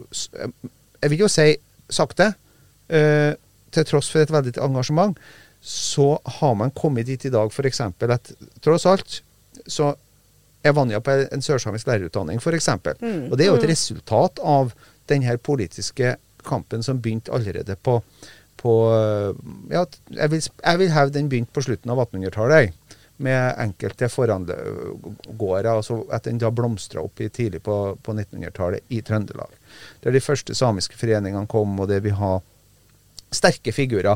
Jeg 0.99 1.11
vil 1.11 1.25
jo 1.25 1.31
si 1.31 1.51
sakte, 1.89 2.33
eh, 2.93 3.33
til 3.73 3.85
tross 3.85 4.09
for 4.11 4.21
et 4.21 4.33
veldig 4.33 4.57
engasjement, 4.61 5.17
så 5.61 6.13
har 6.39 6.53
man 6.55 6.71
kommet 6.71 7.09
dit 7.09 7.25
i 7.25 7.33
dag 7.33 7.51
f.eks. 7.51 7.81
at 7.81 8.31
tross 8.63 8.85
alt 8.89 9.19
så 9.67 9.93
er 10.63 10.75
Vanja 10.75 10.99
på 11.03 11.15
en 11.31 11.43
sørsamisk 11.43 11.87
lærerutdanning, 11.87 12.41
f.eks. 12.41 12.69
Mm. 12.99 13.29
Og 13.29 13.37
det 13.37 13.45
er 13.45 13.51
jo 13.51 13.59
et 13.59 13.67
mm. 13.67 13.71
resultat 13.71 14.41
av 14.43 14.73
denne 15.09 15.37
politiske 15.37 16.15
kampen 16.45 16.83
som 16.85 16.99
begynte 17.01 17.33
allerede 17.35 17.75
på, 17.83 17.99
på 18.59 18.73
ja, 19.71 19.85
jeg 20.15 20.33
vil, 20.33 20.43
jeg 20.43 20.81
vil 20.81 20.93
hevde 20.93 21.17
den 21.17 21.31
begynte 21.31 21.55
på 21.55 21.65
slutten 21.67 21.93
av 21.93 22.03
1800-tallet. 22.07 22.75
Med 23.19 23.57
enkelte 23.59 24.07
forhandlegårder. 24.07 25.73
Altså 25.73 25.97
at 26.15 26.23
den 26.23 26.37
da 26.39 26.53
blomstra 26.55 27.01
opp 27.03 27.19
i, 27.19 27.27
tidlig 27.27 27.59
på, 27.65 27.97
på 27.99 28.13
1900-tallet 28.15 28.93
i 28.95 29.01
Trøndelag. 29.03 29.57
Der 30.05 30.15
de 30.15 30.21
første 30.23 30.55
samiske 30.55 30.95
foreningene 30.95 31.49
kom, 31.51 31.73
og 31.83 31.89
det 31.91 31.99
vi 32.05 32.13
har 32.15 32.39
sterke 33.35 33.73
figurer 33.75 34.15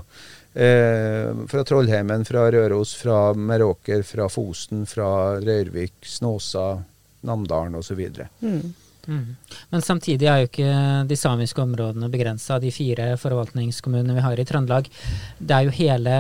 Eh, 0.54 1.46
fra 1.50 1.64
Trollheimen, 1.66 2.26
fra 2.26 2.46
Røros, 2.52 2.94
fra 2.96 3.34
Meråker, 3.34 4.04
fra 4.06 4.30
Fosen, 4.30 4.86
fra 4.86 5.40
Røyrvik, 5.42 5.94
Snåsa, 6.06 6.78
Namdalen 7.26 7.76
osv. 7.80 8.02
Mm. 8.40 8.74
Mm. 9.08 9.36
Men 9.70 9.82
samtidig 9.82 10.28
er 10.30 10.44
jo 10.44 10.50
ikke 10.52 10.74
de 11.10 11.18
samiske 11.20 11.62
områdene 11.64 12.12
begrensa 12.12 12.60
de 12.62 12.72
fire 12.72 13.14
forvaltningskommunene 13.20 14.16
vi 14.16 14.26
har 14.26 14.40
i 14.40 14.46
Trøndelag. 14.48 14.92
Det 15.40 15.58
er 15.58 15.68
jo 15.68 15.76
hele 15.76 16.20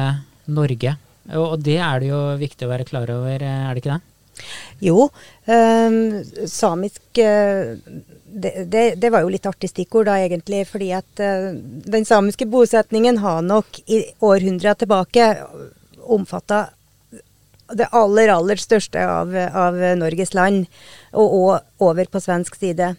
Norge, 0.51 0.97
og 1.39 1.59
det 1.63 1.77
er 1.79 2.01
det 2.01 2.09
jo 2.09 2.23
viktig 2.41 2.67
å 2.67 2.73
være 2.73 2.87
klar 2.89 3.13
over, 3.13 3.37
er 3.37 3.69
det 3.71 3.83
ikke 3.83 3.93
det? 3.93 4.12
Jo, 4.83 5.07
um, 5.45 5.97
samisk 6.49 7.21
uh, 7.21 7.73
det, 8.33 8.53
det, 8.65 8.83
det, 8.97 9.11
var 9.13 9.23
jo 9.23 9.31
litt 9.33 9.45
artig 9.45 9.69
stikkord 9.69 10.09
da, 10.09 10.17
egentlig. 10.23 10.63
Fordi 10.69 10.89
at 10.97 11.23
uh, 11.23 11.51
den 11.95 12.07
samiske 12.09 12.47
bosetningen 12.49 13.21
har 13.23 13.43
nok 13.45 13.83
i 13.85 14.03
århundra 14.23 14.75
tilbake 14.79 15.35
omfatta 16.03 16.65
det 17.73 17.87
aller, 17.95 18.29
aller 18.29 18.59
største 18.59 19.01
av, 19.07 19.31
av, 19.33 19.77
Norges 19.97 20.33
land, 20.35 20.67
og, 21.13 21.37
og 21.37 21.87
over 21.87 22.09
på 22.11 22.21
svensk 22.21 22.57
side. 22.59 22.93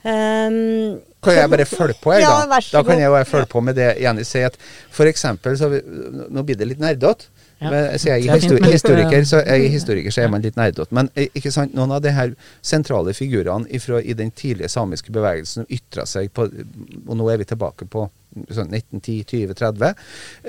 Um, 0.00 0.98
kan 1.20 1.36
jeg 1.36 1.50
bare 1.52 1.66
følge 1.68 1.98
på, 2.00 2.14
her, 2.14 2.24
da? 2.24 2.46
Ja, 2.48 2.60
da 2.72 2.82
kan 2.86 3.00
jeg 3.00 3.10
jo 3.12 3.24
følge 3.28 3.50
på 3.50 3.60
med 3.64 3.76
det 3.76 3.90
Jenny 4.00 4.24
sier. 4.24 4.48
at 4.48 5.06
eksempel, 5.10 5.58
så 5.60 5.68
Nå 5.68 6.42
blir 6.42 6.56
det 6.56 6.70
litt 6.70 6.80
nerdete. 6.80 7.28
Ja. 7.60 7.70
Men, 7.70 7.98
så 7.98 8.08
jeg, 8.08 8.24
er 8.24 8.38
histori 8.40 8.72
historiker, 8.72 9.24
så 9.28 9.42
jeg 9.44 9.66
er 9.66 9.72
historiker, 9.74 10.14
så 10.14 10.22
er 10.24 10.30
man 10.32 10.44
litt 10.44 10.56
nerdete. 10.56 10.88
Men 10.96 11.10
ikke 11.16 11.52
sant, 11.52 11.74
noen 11.76 11.92
av 11.92 12.00
de 12.04 12.14
her 12.16 12.32
sentrale 12.64 13.12
figurene 13.16 13.68
i 13.68 14.16
den 14.16 14.32
tidlige 14.32 14.70
samiske 14.72 15.12
bevegelsen 15.12 15.66
som 15.66 15.74
ytra 15.76 16.06
seg 16.08 16.32
på 16.32 16.48
Og 16.48 17.16
nå 17.18 17.28
er 17.28 17.40
vi 17.40 17.48
tilbake 17.50 17.84
på 17.90 18.06
sånn 18.54 18.70
1910-2030, 18.70 19.94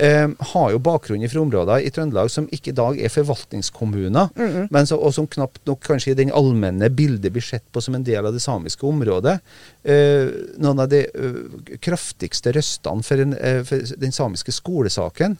eh, 0.05 0.27
har 0.51 0.67
jo 0.71 0.81
bakgrunn 0.85 1.23
fra 1.29 1.41
områder 1.41 1.81
i 1.81 1.89
Trøndelag 1.93 2.29
som 2.29 2.45
ikke 2.53 2.69
i 2.69 2.77
dag 2.77 2.99
er 3.01 3.09
forvaltningskommuner, 3.09 4.29
mm 4.35 4.49
-hmm. 4.49 4.67
men 4.69 4.87
så, 4.87 4.97
og 4.97 5.13
som 5.13 5.27
knapt 5.27 5.65
nok 5.65 5.81
kanskje 5.81 6.11
i 6.11 6.19
den 6.19 6.31
allmenne 6.31 6.89
bildet 6.89 7.33
blir 7.33 7.41
sett 7.41 7.71
på 7.71 7.81
som 7.81 7.95
en 7.95 8.03
del 8.03 8.25
av 8.25 8.33
det 8.33 8.41
samiske 8.41 8.85
området. 8.85 9.39
Eh, 9.83 10.29
noen 10.57 10.79
av 10.79 10.89
de 10.89 11.07
uh, 11.15 11.77
kraftigste 11.79 12.51
røstene 12.51 13.03
for, 13.03 13.17
en, 13.17 13.33
uh, 13.33 13.63
for 13.63 13.81
den 13.97 14.11
samiske 14.11 14.51
skolesaken 14.51 15.37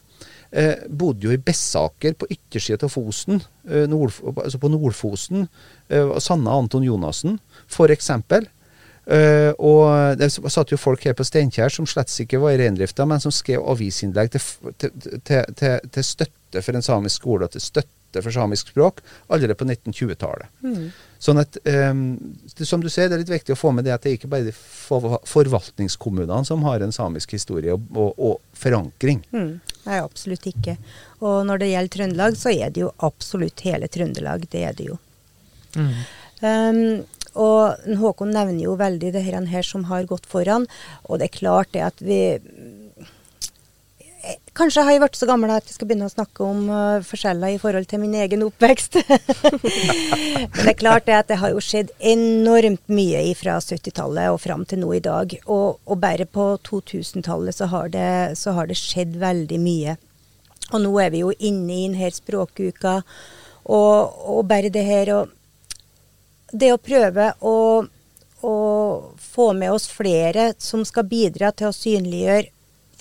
eh, 0.52 0.84
bodde 0.88 1.26
jo 1.26 1.34
i 1.34 1.40
Bessaker 1.40 2.16
på 2.18 2.28
yttersida 2.30 2.86
av 2.86 2.94
Fosen, 2.94 3.42
eh, 3.68 3.86
nord, 3.90 4.14
altså 4.36 4.60
på 4.62 4.70
Nordfosen. 4.72 5.46
Eh, 5.88 6.18
Sanne 6.22 6.50
Anton 6.50 6.86
Jonassen, 6.86 7.38
f.eks. 7.68 8.10
Uh, 9.02 9.50
og 9.58 10.14
det 10.14 10.28
satt 10.30 10.70
jo 10.70 10.76
folk 10.78 11.02
her 11.02 11.16
på 11.18 11.24
Steinkjer 11.26 11.72
som 11.74 11.88
slett 11.90 12.12
ikke 12.22 12.38
var 12.38 12.54
i 12.54 12.60
reindrifta, 12.60 13.02
men 13.02 13.18
som 13.18 13.34
skrev 13.34 13.64
avisinnlegg 13.72 14.30
til, 14.30 14.44
til, 14.78 14.92
til, 15.26 15.88
til, 15.90 16.06
støtte 16.06 16.62
for 16.62 16.78
en 16.78 16.86
samisk 16.86 17.18
skole 17.18 17.48
til 17.50 17.64
støtte 17.64 18.01
for 18.20 18.34
samisk 18.34 18.74
språk 18.74 19.00
allerede 19.32 19.56
på 19.56 19.64
1920-tallet. 19.64 20.52
Mm. 20.60 20.90
Sånn 21.22 21.38
at, 21.38 21.56
um, 21.64 22.02
det, 22.56 22.66
Som 22.66 22.82
du 22.82 22.88
ser, 22.90 23.08
det 23.08 23.16
er 23.16 23.22
litt 23.22 23.32
viktig 23.32 23.54
å 23.54 23.58
få 23.58 23.70
med 23.72 23.86
det 23.86 23.94
at 23.94 24.02
det 24.02 24.10
er 24.10 24.18
ikke 24.18 24.32
bare 24.32 24.50
de 24.50 24.54
forvaltningskommunene 25.30 26.42
som 26.48 26.66
har 26.66 26.82
en 26.82 26.94
samisk 26.94 27.36
historie 27.36 27.72
og, 27.76 27.86
og, 27.94 28.18
og 28.18 28.58
forankring. 28.58 29.22
Mm. 29.30 29.52
Nei, 29.86 30.00
absolutt 30.02 30.50
ikke. 30.50 30.76
Og 31.22 31.46
når 31.46 31.62
det 31.62 31.70
gjelder 31.72 31.96
Trøndelag, 31.96 32.38
så 32.38 32.52
er 32.52 32.74
det 32.74 32.84
jo 32.84 32.92
absolutt 33.06 33.64
hele 33.66 33.88
Trøndelag. 33.92 34.48
Det 34.50 34.66
er 34.66 34.76
det 34.78 34.90
jo. 34.90 34.98
Mm. 35.78 35.92
Um, 36.42 36.82
og 37.38 37.86
Håkon 38.02 38.34
nevner 38.34 38.66
jo 38.66 38.74
veldig 38.76 39.12
det 39.14 39.22
her 39.24 39.64
som 39.64 39.86
har 39.88 40.08
gått 40.10 40.26
foran. 40.28 40.66
Og 41.08 41.20
det 41.20 41.30
er 41.30 41.38
klart 41.38 41.72
det 41.72 41.86
at 41.86 42.02
vi 42.02 42.20
Kanskje 44.54 44.82
har 44.84 44.94
jeg 44.94 45.00
blitt 45.02 45.16
så 45.18 45.26
gammel 45.26 45.50
at 45.50 45.66
jeg 45.66 45.74
skal 45.74 45.88
begynne 45.88 46.06
å 46.06 46.12
snakke 46.12 46.44
om 46.46 46.66
uh, 46.70 47.02
forskjeller 47.06 47.54
i 47.54 47.58
forhold 47.58 47.88
til 47.90 48.02
min 48.02 48.14
egen 48.20 48.44
oppvekst. 48.46 49.00
Men 49.08 50.60
det 50.60 50.74
er 50.74 50.78
klart 50.78 51.08
det 51.08 51.16
at 51.16 51.30
det 51.32 51.38
har 51.40 51.54
jo 51.54 51.62
skjedd 51.64 51.90
enormt 52.12 52.84
mye 52.92 53.24
fra 53.38 53.56
70-tallet 53.58 54.30
og 54.30 54.38
fram 54.44 54.62
til 54.68 54.82
nå 54.84 54.92
i 54.94 55.02
dag. 55.02 55.34
Og, 55.46 55.80
og 55.82 56.00
bare 56.04 56.28
på 56.28 56.52
2000-tallet 56.68 57.56
så, 57.56 57.66
så, 57.66 58.54
har 58.54 58.70
det 58.70 58.78
skjedd 58.78 59.18
veldig 59.24 59.60
mye. 59.64 59.96
Og 60.70 60.84
nå 60.84 60.94
er 61.02 61.10
vi 61.16 61.24
jo 61.24 61.34
inne 61.40 61.72
i 61.74 61.88
denne 61.88 62.14
språkuka. 62.14 63.00
Og, 63.64 64.22
og 64.36 64.46
bare 64.46 64.70
det 64.74 64.86
her 64.86 65.16
å 65.16 65.20
Det 66.52 66.68
å 66.68 66.76
prøve 66.76 67.30
å, 67.40 67.58
å 68.44 68.56
få 69.16 69.52
med 69.56 69.72
oss 69.72 69.86
flere 69.88 70.50
som 70.60 70.84
skal 70.84 71.06
bidra 71.08 71.48
til 71.56 71.70
å 71.70 71.72
synliggjøre 71.72 72.50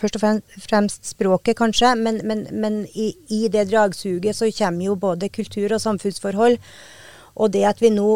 først 0.02 0.18
og 0.18 0.24
fremst 0.66 1.14
språket, 1.14 1.58
kanskje, 1.60 1.94
men, 2.00 2.20
men, 2.28 2.46
men 2.52 2.84
i, 2.92 3.12
i, 3.30 3.46
det 3.54 3.70
dragsuget 3.72 4.38
så 4.38 4.50
kommer 4.58 4.90
jo 4.90 5.00
både 5.00 5.32
kultur 5.34 5.72
og 5.72 5.84
samfunnsforhold. 5.84 6.58
Og 7.40 7.52
det 7.54 7.64
at 7.70 7.82
vi 7.82 7.94
nå 7.94 8.10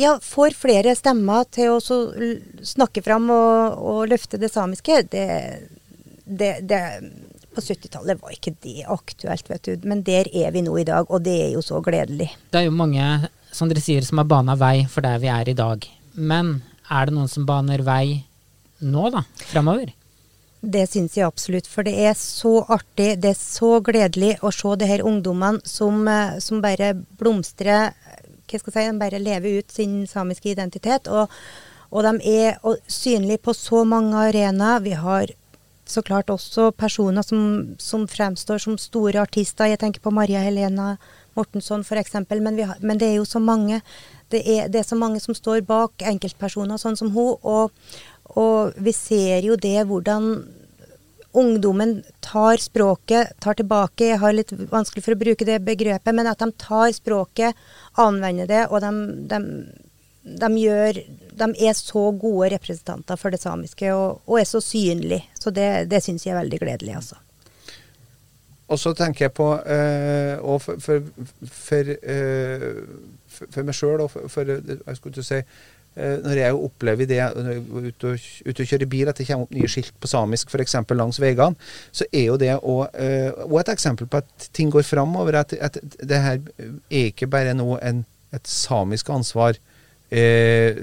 ja, 0.00 0.16
får 0.22 0.56
flere 0.56 0.94
stemmer 0.96 1.44
til 1.52 1.76
å 1.76 1.80
snakke 2.66 3.02
fram 3.04 3.28
og, 3.34 3.76
og, 3.76 4.00
løfte 4.10 4.40
det 4.40 4.52
samiske, 4.52 5.02
det, 5.12 5.26
det, 6.24 6.54
det 6.70 6.80
på 7.50 7.64
70-tallet 7.64 8.20
var 8.22 8.34
ikke 8.34 8.54
det 8.62 8.86
aktuelt, 8.88 9.50
vet 9.50 9.66
du. 9.66 9.88
Men 9.90 10.04
der 10.06 10.30
er 10.32 10.54
vi 10.54 10.64
nå 10.64 10.76
i 10.78 10.86
dag, 10.88 11.08
og 11.10 11.24
det 11.26 11.36
er 11.48 11.52
jo 11.56 11.62
så 11.64 11.82
gledelig. 11.84 12.30
Det 12.50 12.62
er 12.62 12.68
jo 12.68 12.74
mange, 12.76 13.30
som 13.52 13.70
dere 13.70 13.82
sier, 13.82 14.06
som 14.06 14.22
har 14.22 14.30
bana 14.30 14.56
vei 14.58 14.86
for 14.90 15.04
der 15.04 15.20
vi 15.22 15.30
er 15.32 15.50
i 15.50 15.56
dag. 15.58 15.86
Men 16.14 16.60
er 16.90 17.08
det 17.08 17.16
noen 17.16 17.30
som 17.30 17.46
baner 17.48 17.82
vei 17.86 18.22
nå, 18.80 19.08
da? 19.12 19.24
Framover? 19.50 19.92
Det 20.60 20.84
syns 20.90 21.16
jeg 21.16 21.24
absolutt. 21.24 21.68
For 21.70 21.86
det 21.86 21.94
er 21.96 22.14
så 22.18 22.60
artig, 22.68 23.14
det 23.22 23.32
er 23.32 23.38
så 23.38 23.78
gledelig 23.84 24.34
å 24.44 24.52
se 24.52 24.74
de 24.76 24.88
her 24.90 25.04
ungdommene 25.06 25.64
som, 25.64 26.02
eh, 26.08 26.36
som, 26.38 26.60
bare 26.60 26.92
blomstrer 27.20 27.94
hva 28.50 28.58
skal 28.58 28.72
jeg 28.74 28.74
si, 28.74 28.90
De 28.90 28.98
bare 28.98 29.22
lever 29.22 29.60
ut 29.60 29.70
sin 29.72 30.06
samiske 30.10 30.50
identitet. 30.50 31.08
Og, 31.08 31.30
og 31.90 32.02
de 32.04 32.18
er 32.26 32.58
synlige 32.90 33.44
på 33.46 33.54
så 33.54 33.84
mange 33.84 34.16
arenaer. 34.18 34.82
Vi 34.82 34.96
har 34.98 35.30
så 35.86 36.02
klart 36.02 36.30
også 36.30 36.70
personer 36.70 37.22
som, 37.22 37.74
som, 37.78 38.06
fremstår 38.08 38.58
som 38.58 38.78
store 38.78 39.22
artister. 39.22 39.70
Jeg 39.70 39.78
tenker 39.78 40.02
på 40.02 40.12
Maria 40.14 40.42
Helena 40.44 40.96
Mortensson 41.38 41.80
f.eks. 41.86 42.14
Men, 42.28 42.60
men 42.80 42.98
det 42.98 43.08
er 43.08 43.18
jo 43.18 43.24
så 43.24 43.38
mange 43.38 43.80
det 44.30 44.44
er, 44.46 44.68
det 44.70 44.80
er 44.80 44.86
så 44.86 44.94
mange 44.94 45.18
som 45.20 45.34
står 45.34 45.64
bak 45.66 46.04
enkeltpersoner 46.06 46.78
sånn 46.78 46.98
som 46.98 47.10
hun, 47.10 47.34
og, 47.42 47.72
og 48.38 48.76
vi 48.78 48.92
ser 48.94 49.46
jo 49.46 49.56
det 49.58 49.78
hvordan 49.88 50.32
ungdommen 51.32 52.02
tar 52.20 52.56
språket, 52.56 53.32
tar 53.38 53.54
tilbake 53.54 54.08
Jeg 54.12 54.18
har 54.18 54.34
litt 54.34 54.52
vanskelig 54.52 55.04
for 55.04 55.14
å 55.14 55.20
bruke 55.20 55.46
det 55.46 55.60
begrepet, 55.62 56.14
men 56.14 56.26
at 56.26 56.42
de 56.42 56.50
tar 56.58 56.90
språket, 56.94 57.56
anvender 57.94 58.50
det, 58.50 58.64
og 58.70 58.82
de, 58.82 58.90
de, 59.30 59.40
de 60.42 60.50
gjør 60.64 61.00
De 61.40 61.50
er 61.68 61.78
så 61.78 62.10
gode 62.10 62.50
representanter 62.56 63.18
for 63.20 63.30
det 63.30 63.42
samiske, 63.42 63.94
og, 63.94 64.22
og 64.26 64.40
er 64.40 64.48
så 64.48 64.60
synlige. 64.64 65.24
Så 65.38 65.54
det, 65.54 65.88
det 65.90 66.02
syns 66.04 66.26
jeg 66.26 66.34
er 66.34 66.42
veldig 66.42 66.62
gledelig, 66.62 66.96
altså. 66.98 67.20
Og 68.70 68.78
så 68.78 68.92
tenker 68.94 69.24
jeg 69.24 69.34
på 69.34 69.46
og 69.50 70.60
for, 70.62 70.78
for, 70.78 71.06
for, 71.42 71.88
eh, 71.90 72.66
for, 73.26 73.64
meg 73.66 73.74
sjøl 73.74 74.04
og 74.04 74.12
for, 74.30 74.46
jeg 74.46 74.98
skulle 74.98 75.16
til 75.16 75.24
å 75.24 75.26
si 75.26 75.40
Når 75.96 76.38
jeg 76.38 76.54
opplever 76.54 77.08
det 77.10 77.18
når 77.34 77.48
jeg 77.50 77.60
er 77.60 77.86
ute 77.90 78.10
og, 78.12 78.26
ute 78.46 78.62
og 78.62 78.68
kjører 78.70 78.88
bil, 78.88 79.08
at 79.10 79.18
det 79.18 79.26
kommer 79.26 79.48
opp 79.48 79.56
nye 79.56 79.68
skilt 79.68 79.96
på 80.00 80.08
samisk 80.08 80.52
f.eks. 80.54 80.76
langs 80.94 81.18
veiene, 81.20 81.68
så 81.90 82.06
er 82.12 82.28
jo 82.28 82.36
det 82.40 82.52
òg 82.62 83.58
et 83.60 83.72
eksempel 83.74 84.06
på 84.06 84.20
at 84.22 84.46
ting 84.56 84.70
går 84.72 84.86
framover. 84.86 85.40
At, 85.42 85.52
at 85.58 85.80
det 85.82 86.22
her 86.22 86.38
er 86.38 87.10
ikke 87.10 87.28
bare 87.28 87.56
nå 87.58 87.74
et 87.82 88.48
samisk 88.48 89.10
ansvar. 89.10 89.58
Eh, 90.10 90.78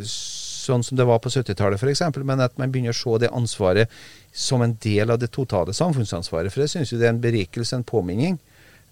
sånn 0.67 0.83
som 0.83 0.99
det 0.99 1.07
var 1.07 1.19
på 1.23 1.31
70-tallet 1.31 1.81
f.eks., 1.81 2.03
men 2.23 2.43
at 2.43 2.57
man 2.59 2.71
begynner 2.71 2.95
å 2.95 2.97
se 2.97 3.23
det 3.23 3.31
ansvaret 3.35 3.91
som 4.35 4.63
en 4.63 4.75
del 4.83 5.11
av 5.11 5.19
det 5.21 5.31
totale 5.35 5.75
samfunnsansvaret. 5.75 6.53
For 6.53 6.63
jeg 6.63 6.75
syns 6.75 6.93
jo 6.93 6.99
det 7.01 7.09
er 7.09 7.15
en 7.15 7.23
berikelse, 7.23 7.79
en 7.79 7.87
påminning. 7.87 8.39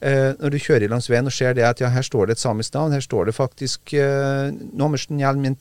Uh, 0.03 0.35
når 0.41 0.51
du 0.51 0.59
kjører 0.59 0.91
langs 0.91 1.07
veien 1.07 1.27
og 1.27 1.33
ser 1.33 1.55
det 1.55 1.63
at 1.63 1.79
ja, 1.79 1.87
her 1.89 2.03
står 2.03 2.27
det 2.27 2.35
et 2.35 2.43
samisk 2.43 2.73
navn, 2.75 2.93
her 2.93 3.03
står 3.03 3.29
det 3.29 3.37
faktisk 3.37 3.93
eh, 3.95 4.51
Nommersen 4.75 5.21
Hjelmin 5.21 5.55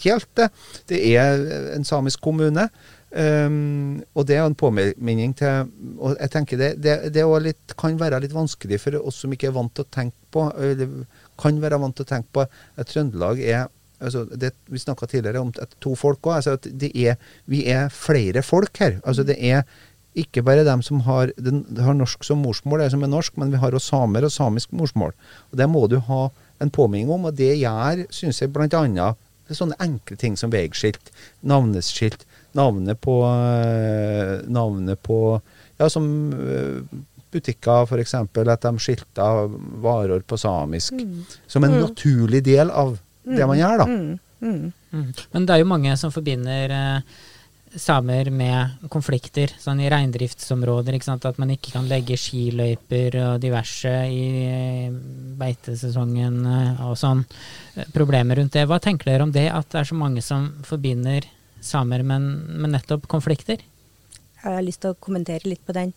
Kjelte. 0.00 0.50
Det 0.88 1.00
er 1.14 1.40
en 1.74 1.86
samisk 1.86 2.22
kommune. 2.24 2.68
Um, 3.14 4.00
og 4.18 4.26
det 4.26 4.34
er 4.34 4.42
en 4.42 4.56
påminning 4.58 5.36
til 5.38 5.68
Og 6.02 6.16
jeg 6.18 6.30
tenker 6.32 6.58
det, 6.58 6.70
det, 6.82 6.94
det 7.14 7.22
litt, 7.44 7.74
kan 7.78 7.94
være 7.94 8.18
litt 8.24 8.34
vanskelig 8.34 8.80
for 8.82 8.96
oss 8.98 9.20
som 9.22 9.30
ikke 9.30 9.52
er 9.52 9.54
vant 9.54 9.70
til 9.70 9.86
å 9.86 9.92
tenke 9.94 10.18
på 10.34 10.48
eller 10.58 11.04
kan 11.38 11.60
være 11.62 11.78
vant 11.78 11.94
til 11.94 12.02
å 12.02 12.10
tenke 12.10 12.34
på 12.34 12.42
at 12.42 12.90
Trøndelag 12.90 13.38
er 13.38 13.68
altså 14.02 14.24
det, 14.34 14.50
Vi 14.66 14.82
snakka 14.82 15.06
tidligere 15.06 15.44
om 15.44 15.52
to 15.54 15.94
folk 15.94 16.26
òg. 16.26 16.40
Altså 16.40 16.58
vi 17.46 17.62
er 17.70 17.86
flere 17.94 18.42
folk 18.42 18.82
her. 18.82 18.98
Altså 19.06 19.22
det 19.22 19.38
er 19.38 19.62
ikke 20.18 20.42
bare 20.46 20.64
dem 20.66 20.82
som 20.82 21.00
har, 21.06 21.32
den, 21.38 21.64
har 21.78 21.94
norsk 21.94 22.22
som 22.26 22.42
morsmål, 22.42 22.80
det 22.80 22.86
er 22.86 22.94
som 22.94 23.02
er 23.02 23.10
norsk, 23.10 23.36
men 23.40 23.50
vi 23.50 23.58
har 23.58 23.74
også 23.74 23.96
samer 23.96 24.26
og 24.26 24.32
samisk 24.32 24.74
morsmål. 24.74 25.14
Og 25.50 25.58
Det 25.58 25.68
må 25.70 25.86
du 25.90 25.98
ha 25.98 26.28
en 26.62 26.70
påminning 26.70 27.10
om, 27.10 27.26
og 27.26 27.34
det 27.34 27.56
gjør, 27.58 28.04
syns 28.14 28.40
jeg, 28.42 28.52
blant 28.54 28.74
annet 28.78 29.18
det 29.44 29.54
er 29.54 29.60
sånne 29.60 29.80
enkle 29.84 30.16
ting 30.20 30.38
som 30.40 30.52
veiskilt, 30.52 31.10
navneskilt, 31.44 32.24
navnet 32.56 33.00
på, 33.02 33.18
øh, 33.28 34.38
navnet 34.48 35.02
på 35.04 35.40
Ja, 35.74 35.88
som 35.90 36.04
øh, 36.32 36.82
butikker 37.34 37.88
f.eks. 37.88 38.14
At 38.14 38.62
de 38.62 38.72
skilter 38.78 39.48
varer 39.82 40.22
på 40.22 40.36
samisk. 40.38 41.00
Som 41.50 41.66
en 41.66 41.80
naturlig 41.80 42.44
del 42.46 42.70
av 42.70 42.94
det 43.24 43.46
man 43.48 43.58
gjør, 43.58 43.82
da. 43.82 43.86
Mm, 43.90 44.18
mm. 44.40 44.72
Mm. 44.94 45.08
Men 45.32 45.46
det 45.46 45.54
er 45.54 45.62
jo 45.64 45.70
mange 45.72 45.96
som 45.98 46.12
forbinder 46.14 46.70
eh, 46.70 47.16
samer 47.80 48.28
med 48.30 48.88
konflikter, 48.92 49.50
sånn 49.58 49.80
i 49.82 49.88
reindriftsområder. 49.90 50.96
At 51.14 51.38
man 51.40 51.52
ikke 51.54 51.74
kan 51.74 51.88
legge 51.90 52.16
skiløyper 52.20 53.18
og 53.22 53.42
diverse 53.42 53.92
i 54.10 54.24
eh, 54.46 54.96
beitesesongen 55.40 56.40
eh, 56.50 56.82
og 56.86 56.96
sånn. 56.98 57.24
Eh, 57.74 57.88
Problemer 57.94 58.38
rundt 58.38 58.54
det. 58.56 58.66
Hva 58.70 58.80
tenker 58.82 59.10
dere 59.10 59.26
om 59.26 59.34
det, 59.34 59.48
at 59.50 59.70
det 59.72 59.82
er 59.82 59.90
så 59.90 59.98
mange 59.98 60.22
som 60.24 60.50
forbinder 60.66 61.26
samer 61.64 62.04
med, 62.06 62.28
nettopp 62.74 63.08
konflikter? 63.10 63.62
Jeg 64.42 64.44
har 64.44 64.64
lyst 64.64 64.84
til 64.84 64.94
å 64.94 65.00
kommentere 65.00 65.48
litt 65.48 65.64
på 65.66 65.76
den. 65.76 65.94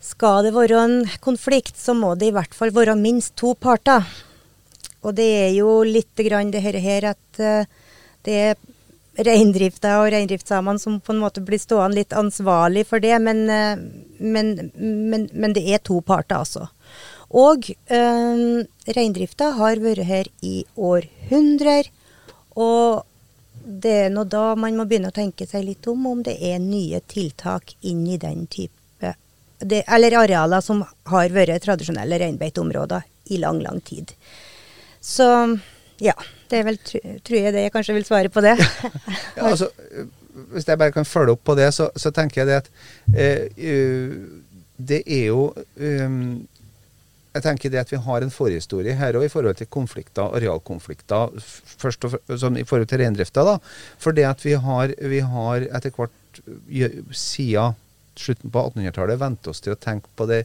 Skal 0.00 0.46
det 0.46 0.54
være 0.56 0.80
en 0.80 0.98
konflikt, 1.22 1.76
så 1.78 1.94
må 1.96 2.14
det 2.18 2.30
i 2.30 2.34
hvert 2.34 2.56
fall 2.56 2.72
være 2.74 2.98
minst 2.98 3.36
to 3.40 3.54
parter. 3.54 4.04
Og 5.00 5.14
det 5.16 5.28
er 5.46 5.52
jo 5.54 5.80
litt 5.86 6.18
grann 6.26 6.52
det 6.52 6.64
her, 6.64 7.12
at 7.14 7.40
det 8.26 8.34
er 8.36 8.58
reindrifta 9.26 9.98
og 10.00 10.10
reindriftssamene 10.14 10.80
som 10.80 10.98
på 11.00 11.14
en 11.14 11.22
måte 11.22 11.42
blir 11.44 11.60
stående 11.60 12.00
litt 12.00 12.16
ansvarlig 12.16 12.86
for 12.88 13.02
det, 13.02 13.16
men, 13.22 13.44
eh, 13.50 13.82
men, 14.18 14.52
men, 14.76 15.28
men 15.32 15.56
det 15.56 15.66
er 15.68 15.82
to 15.84 16.00
parter, 16.00 16.40
altså. 16.40 16.68
Og 17.30 17.68
øh, 17.70 18.64
reindrifta 18.96 19.52
har 19.58 19.82
vært 19.82 20.06
her 20.08 20.30
i 20.42 20.64
århundrer, 20.74 21.90
og 22.58 23.06
det 23.60 23.92
er 24.06 24.10
nå 24.10 24.24
da 24.26 24.56
man 24.58 24.78
må 24.78 24.86
begynne 24.88 25.12
å 25.12 25.14
tenke 25.14 25.46
seg 25.46 25.66
litt 25.66 25.86
om 25.90 26.08
om 26.10 26.22
det 26.26 26.34
er 26.42 26.58
nye 26.62 26.98
tiltak 27.06 27.76
inn 27.86 28.02
i 28.08 28.18
den 28.18 28.46
type 28.50 29.12
det, 29.60 29.84
Eller 29.86 30.16
arealer 30.16 30.64
som 30.64 30.80
har 31.12 31.34
vært 31.34 31.62
tradisjonelle 31.62 32.18
reinbeiteområder 32.22 33.04
i 33.30 33.38
lang, 33.38 33.60
lang 33.62 33.80
tid. 33.84 34.10
Så 35.00 35.28
ja, 36.00 36.14
det 36.50 36.58
er 36.60 36.64
vel, 36.66 36.78
tror 36.86 37.36
jeg 37.36 37.52
det 37.54 37.66
jeg 37.66 37.72
kanskje 37.74 37.94
vil 37.98 38.06
svare 38.08 38.30
på 38.32 38.40
det. 38.44 38.56
Ja, 39.36 39.50
altså, 39.50 39.68
hvis 40.54 40.66
jeg 40.68 40.78
bare 40.80 40.92
kan 40.94 41.04
følge 41.08 41.34
opp 41.36 41.42
på 41.44 41.54
det, 41.58 41.68
så, 41.76 41.90
så 41.98 42.10
tenker 42.14 42.40
jeg 42.42 42.48
det 42.48 42.56
at 42.62 42.70
eh, 43.14 43.66
øh, 43.70 44.14
det 44.80 45.02
er 45.06 45.26
jo 45.28 45.42
um, 45.76 46.46
Jeg 47.34 47.42
tenker 47.44 47.70
det 47.70 47.78
at 47.82 47.90
vi 47.92 47.98
har 48.00 48.24
en 48.24 48.32
forhistorie 48.32 48.94
her 48.96 49.14
òg 49.18 49.26
i 49.26 49.30
forhold 49.30 49.58
til 49.60 49.68
konflikter, 49.70 50.32
arealkonflikter, 50.38 51.36
først 51.78 52.06
og 52.08 52.16
sånn 52.40 52.56
i 52.58 52.64
forhold 52.66 52.88
til 52.90 53.02
reindrifta. 53.04 53.44
da, 53.46 53.58
For 54.02 54.16
det 54.16 54.24
at 54.26 54.42
vi 54.46 54.56
har, 54.58 54.94
vi 54.98 55.20
har 55.22 55.66
etter 55.68 55.92
hvert 55.94 56.40
siden 57.14 57.76
slutten 58.20 58.50
på 58.52 58.64
1800-tallet 58.72 59.20
vent 59.20 59.46
oss 59.52 59.62
til 59.64 59.72
å 59.76 59.78
tenke 59.80 60.10
på, 60.18 60.26
det, 60.30 60.42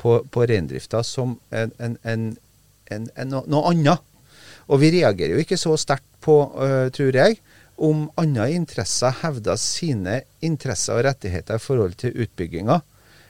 på, 0.00 0.18
på 0.30 0.46
reindrifta 0.48 1.02
som 1.04 1.34
en, 1.50 1.72
en, 1.82 1.96
en, 2.04 2.28
en, 2.94 3.08
en, 3.16 3.28
no- 3.32 3.44
noe 3.50 3.72
annet. 3.72 4.04
Og 4.68 4.82
vi 4.82 4.92
reagerer 4.98 5.36
jo 5.36 5.44
ikke 5.44 5.58
så 5.60 5.76
sterkt 5.80 6.06
på, 6.24 6.40
uh, 6.58 6.88
tror 6.94 7.16
jeg, 7.16 7.38
om 7.78 8.08
andre 8.18 8.50
interesser 8.52 9.14
hevder 9.22 9.58
sine 9.60 10.20
interesser 10.44 10.98
og 10.98 11.06
rettigheter 11.06 11.58
i 11.58 11.62
forhold 11.62 11.94
til 12.00 12.16
utbygginga. 12.24 12.80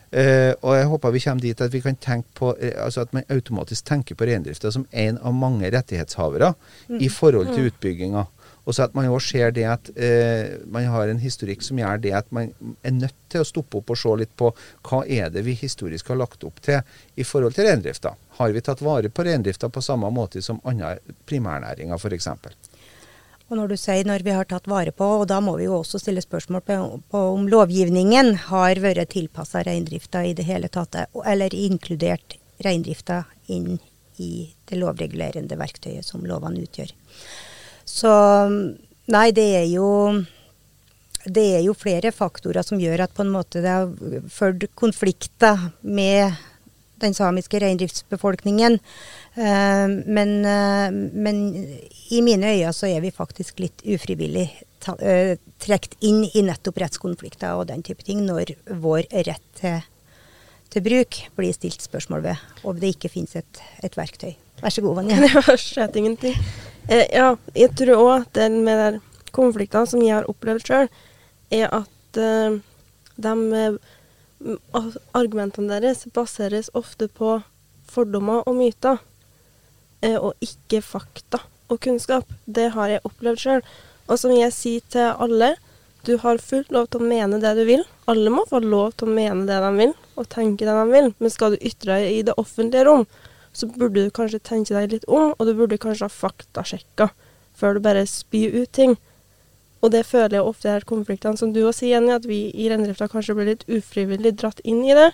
Uh, 0.09 0.55
og 0.64 0.72
jeg 0.72 0.88
håper 0.88 1.12
vi 1.12 1.20
kommer 1.20 1.44
dit 1.44 1.61
at 1.61 1.72
vi 1.74 1.83
kan 1.85 1.98
tenke 2.01 2.33
på, 2.38 2.55
eh, 2.57 2.72
altså 2.81 3.03
at 3.05 3.12
man 3.12 3.27
automatisk 3.29 3.85
tenker 3.90 4.16
på 4.16 4.24
reindrifta 4.24 4.72
som 4.72 4.87
en 4.88 5.18
av 5.20 5.35
mange 5.37 5.68
rettighetshavere 5.74 6.55
i 6.96 7.11
forhold 7.12 7.53
til 7.53 7.68
utbygginga. 7.68 8.24
Og 8.68 8.76
så 8.76 8.85
at 8.85 8.96
man 8.96 9.09
også 9.09 9.33
ser 9.33 9.52
det 9.57 9.64
at 9.64 9.88
eh, 9.96 10.59
man 10.68 10.85
har 10.92 11.09
en 11.09 11.20
historikk 11.22 11.64
som 11.64 11.81
gjør 11.81 12.02
det 12.04 12.12
at 12.18 12.28
man 12.37 12.50
er 12.85 12.92
nødt 12.92 13.16
til 13.33 13.40
å 13.40 13.48
stoppe 13.48 13.81
opp 13.81 13.94
og 13.94 13.96
se 13.98 14.12
litt 14.20 14.35
på 14.37 14.50
hva 14.85 15.00
er 15.09 15.33
det 15.33 15.42
vi 15.46 15.57
historisk 15.57 16.12
har 16.12 16.20
lagt 16.20 16.44
opp 16.44 16.61
til 16.64 16.83
i 17.16 17.24
forhold 17.24 17.57
til 17.57 17.64
reindrifta. 17.64 18.12
Har 18.37 18.52
vi 18.52 18.64
tatt 18.64 18.85
vare 18.85 19.09
på 19.09 19.24
reindrifta 19.24 19.72
på 19.72 19.85
samme 19.85 20.12
måte 20.12 20.44
som 20.44 20.61
andre 20.68 20.98
primærnæringer 21.28 21.96
f.eks.? 21.96 22.28
Og 23.48 23.57
når 23.57 23.72
du 23.72 23.76
sier 23.81 24.04
når 24.04 24.26
vi 24.26 24.37
har 24.37 24.44
tatt 24.44 24.68
vare 24.68 24.92
på, 24.92 25.07
og 25.22 25.28
da 25.31 25.40
må 25.40 25.57
vi 25.57 25.64
jo 25.64 25.78
også 25.78 26.02
stille 26.02 26.20
spørsmål 26.20 26.61
på, 26.68 26.78
på 27.09 27.22
om 27.33 27.48
lovgivningen 27.48 28.35
har 28.50 28.85
vært 28.85 29.14
tilpassa 29.16 29.64
reindrifta 29.64 30.26
i 30.28 30.35
det 30.37 30.44
hele 30.44 30.68
tatt, 30.68 31.07
eller 31.24 31.57
inkludert 31.57 32.37
reindrifta 32.61 33.22
inn 33.48 33.78
i 34.20 34.50
det 34.68 34.76
lovregulerende 34.76 35.57
verktøyet 35.57 36.04
som 36.04 36.26
lovene 36.28 36.66
utgjør. 36.66 36.92
Så 37.99 38.11
nei, 39.11 39.29
det 39.35 39.49
er 39.59 39.69
jo 39.71 39.89
det 41.29 41.45
er 41.59 41.65
jo 41.67 41.75
flere 41.77 42.13
faktorer 42.15 42.65
som 42.65 42.81
gjør 42.81 43.03
at 43.05 43.15
på 43.17 43.25
en 43.25 43.33
måte 43.35 43.61
det 43.65 43.73
har 43.73 43.91
ført 44.33 44.65
konflikter 44.79 45.71
med 45.83 46.37
den 47.03 47.15
samiske 47.15 47.61
reindriftsbefolkningen. 47.63 48.79
Eh, 49.35 49.89
men, 50.07 50.33
eh, 50.47 50.89
men 51.13 51.43
i 52.11 52.23
mine 52.23 52.55
øyne 52.55 52.73
så 52.75 52.89
er 52.91 53.03
vi 53.05 53.15
faktisk 53.15 53.61
litt 53.63 53.85
ufrivillig 53.87 54.49
eh, 54.99 55.37
trukket 55.63 55.95
inn 56.01 56.25
i 56.33 56.43
nettopp 56.47 56.81
rettskonflikter 56.83 57.59
og 57.59 57.69
den 57.71 57.85
type 57.87 58.03
ting, 58.07 58.25
når 58.27 58.55
vår 58.83 59.07
rett 59.29 59.47
til, 59.61 59.79
til 60.73 60.87
bruk 60.87 61.21
blir 61.39 61.55
stilt 61.55 61.85
spørsmål 61.85 62.27
ved, 62.31 62.49
og 62.65 62.83
det 62.83 62.97
ikke 62.97 63.13
finnes 63.13 63.37
et, 63.39 63.63
et 63.85 63.99
verktøy. 63.99 64.35
Vær 64.63 64.75
så 64.75 64.83
god, 64.83 64.99
Vanja. 65.03 65.21
Det 65.25 65.35
var 65.37 65.61
slett 65.61 65.97
ingenting. 66.01 66.35
Eh, 66.88 67.05
ja, 67.12 67.35
jeg 67.53 67.74
tror 67.77 68.01
òg 68.01 68.11
at 68.14 68.31
det 68.38 68.48
med 68.64 68.79
de 68.81 69.29
konfliktene 69.37 69.88
som 69.90 70.01
jeg 70.01 70.14
har 70.16 70.29
opplevd 70.31 70.64
sjøl, 70.64 70.88
er 71.53 71.68
at 71.68 72.20
eh, 72.20 72.57
de 73.20 73.35
eh, 73.61 73.77
argumentene 75.12 75.68
deres 75.68 76.07
baseres 76.16 76.70
ofte 76.72 77.11
på 77.12 77.37
fordommer 77.88 78.40
og 78.48 78.57
myter, 78.57 79.03
eh, 80.01 80.16
og 80.16 80.33
ikke 80.44 80.81
fakta 80.85 81.42
og 81.68 81.81
kunnskap. 81.85 82.33
Det 82.46 82.70
har 82.72 82.94
jeg 82.94 83.05
opplevd 83.05 83.44
sjøl. 83.44 83.64
Og 84.09 84.16
som 84.16 84.33
jeg 84.33 84.55
sier 84.57 84.85
til 84.88 85.12
alle, 85.12 85.55
du 86.09 86.14
har 86.22 86.40
fullt 86.40 86.72
lov 86.72 86.88
til 86.88 87.03
å 87.03 87.09
mene 87.11 87.40
det 87.42 87.53
du 87.59 87.66
vil. 87.68 87.85
Alle 88.09 88.33
må 88.33 88.46
få 88.48 88.62
lov 88.64 88.94
til 88.96 89.11
å 89.11 89.16
mene 89.18 89.44
det 89.44 89.59
de 89.61 89.72
vil, 89.77 89.92
og 90.16 90.29
tenke 90.33 90.64
det 90.64 90.72
de 90.72 90.87
vil. 90.94 91.12
Men 91.20 91.35
skal 91.35 91.53
du 91.53 91.61
ytre 91.61 91.98
deg 91.98 92.14
i 92.14 92.22
det 92.31 92.38
offentlige 92.40 92.88
rom, 92.88 93.05
så 93.53 93.69
burde 93.71 94.05
du 94.05 94.11
kanskje 94.15 94.43
tenke 94.45 94.75
deg 94.75 94.93
litt 94.93 95.07
om, 95.09 95.33
og 95.35 95.47
du 95.47 95.55
burde 95.57 95.81
kanskje 95.81 96.07
ha 96.07 96.13
faktasjekka 96.13 97.11
før 97.59 97.75
du 97.77 97.83
bare 97.83 98.05
spyr 98.07 98.55
ut 98.55 98.71
ting. 98.73 98.97
Og 99.83 99.93
det 99.95 100.05
føler 100.07 100.39
jeg 100.39 100.47
ofte 100.47 100.71
er 100.71 100.87
konfliktene, 100.87 101.39
som 101.39 101.53
du 101.55 101.61
også 101.63 101.85
sier, 101.85 101.97
Jenny, 101.97 102.13
at 102.15 102.27
vi 102.27 102.49
i 102.51 102.69
reindrifta 102.71 103.09
kanskje 103.11 103.35
blir 103.39 103.51
litt 103.53 103.67
ufrivillig 103.71 104.35
dratt 104.41 104.63
inn 104.67 104.85
i 104.87 104.95
det. 104.97 105.11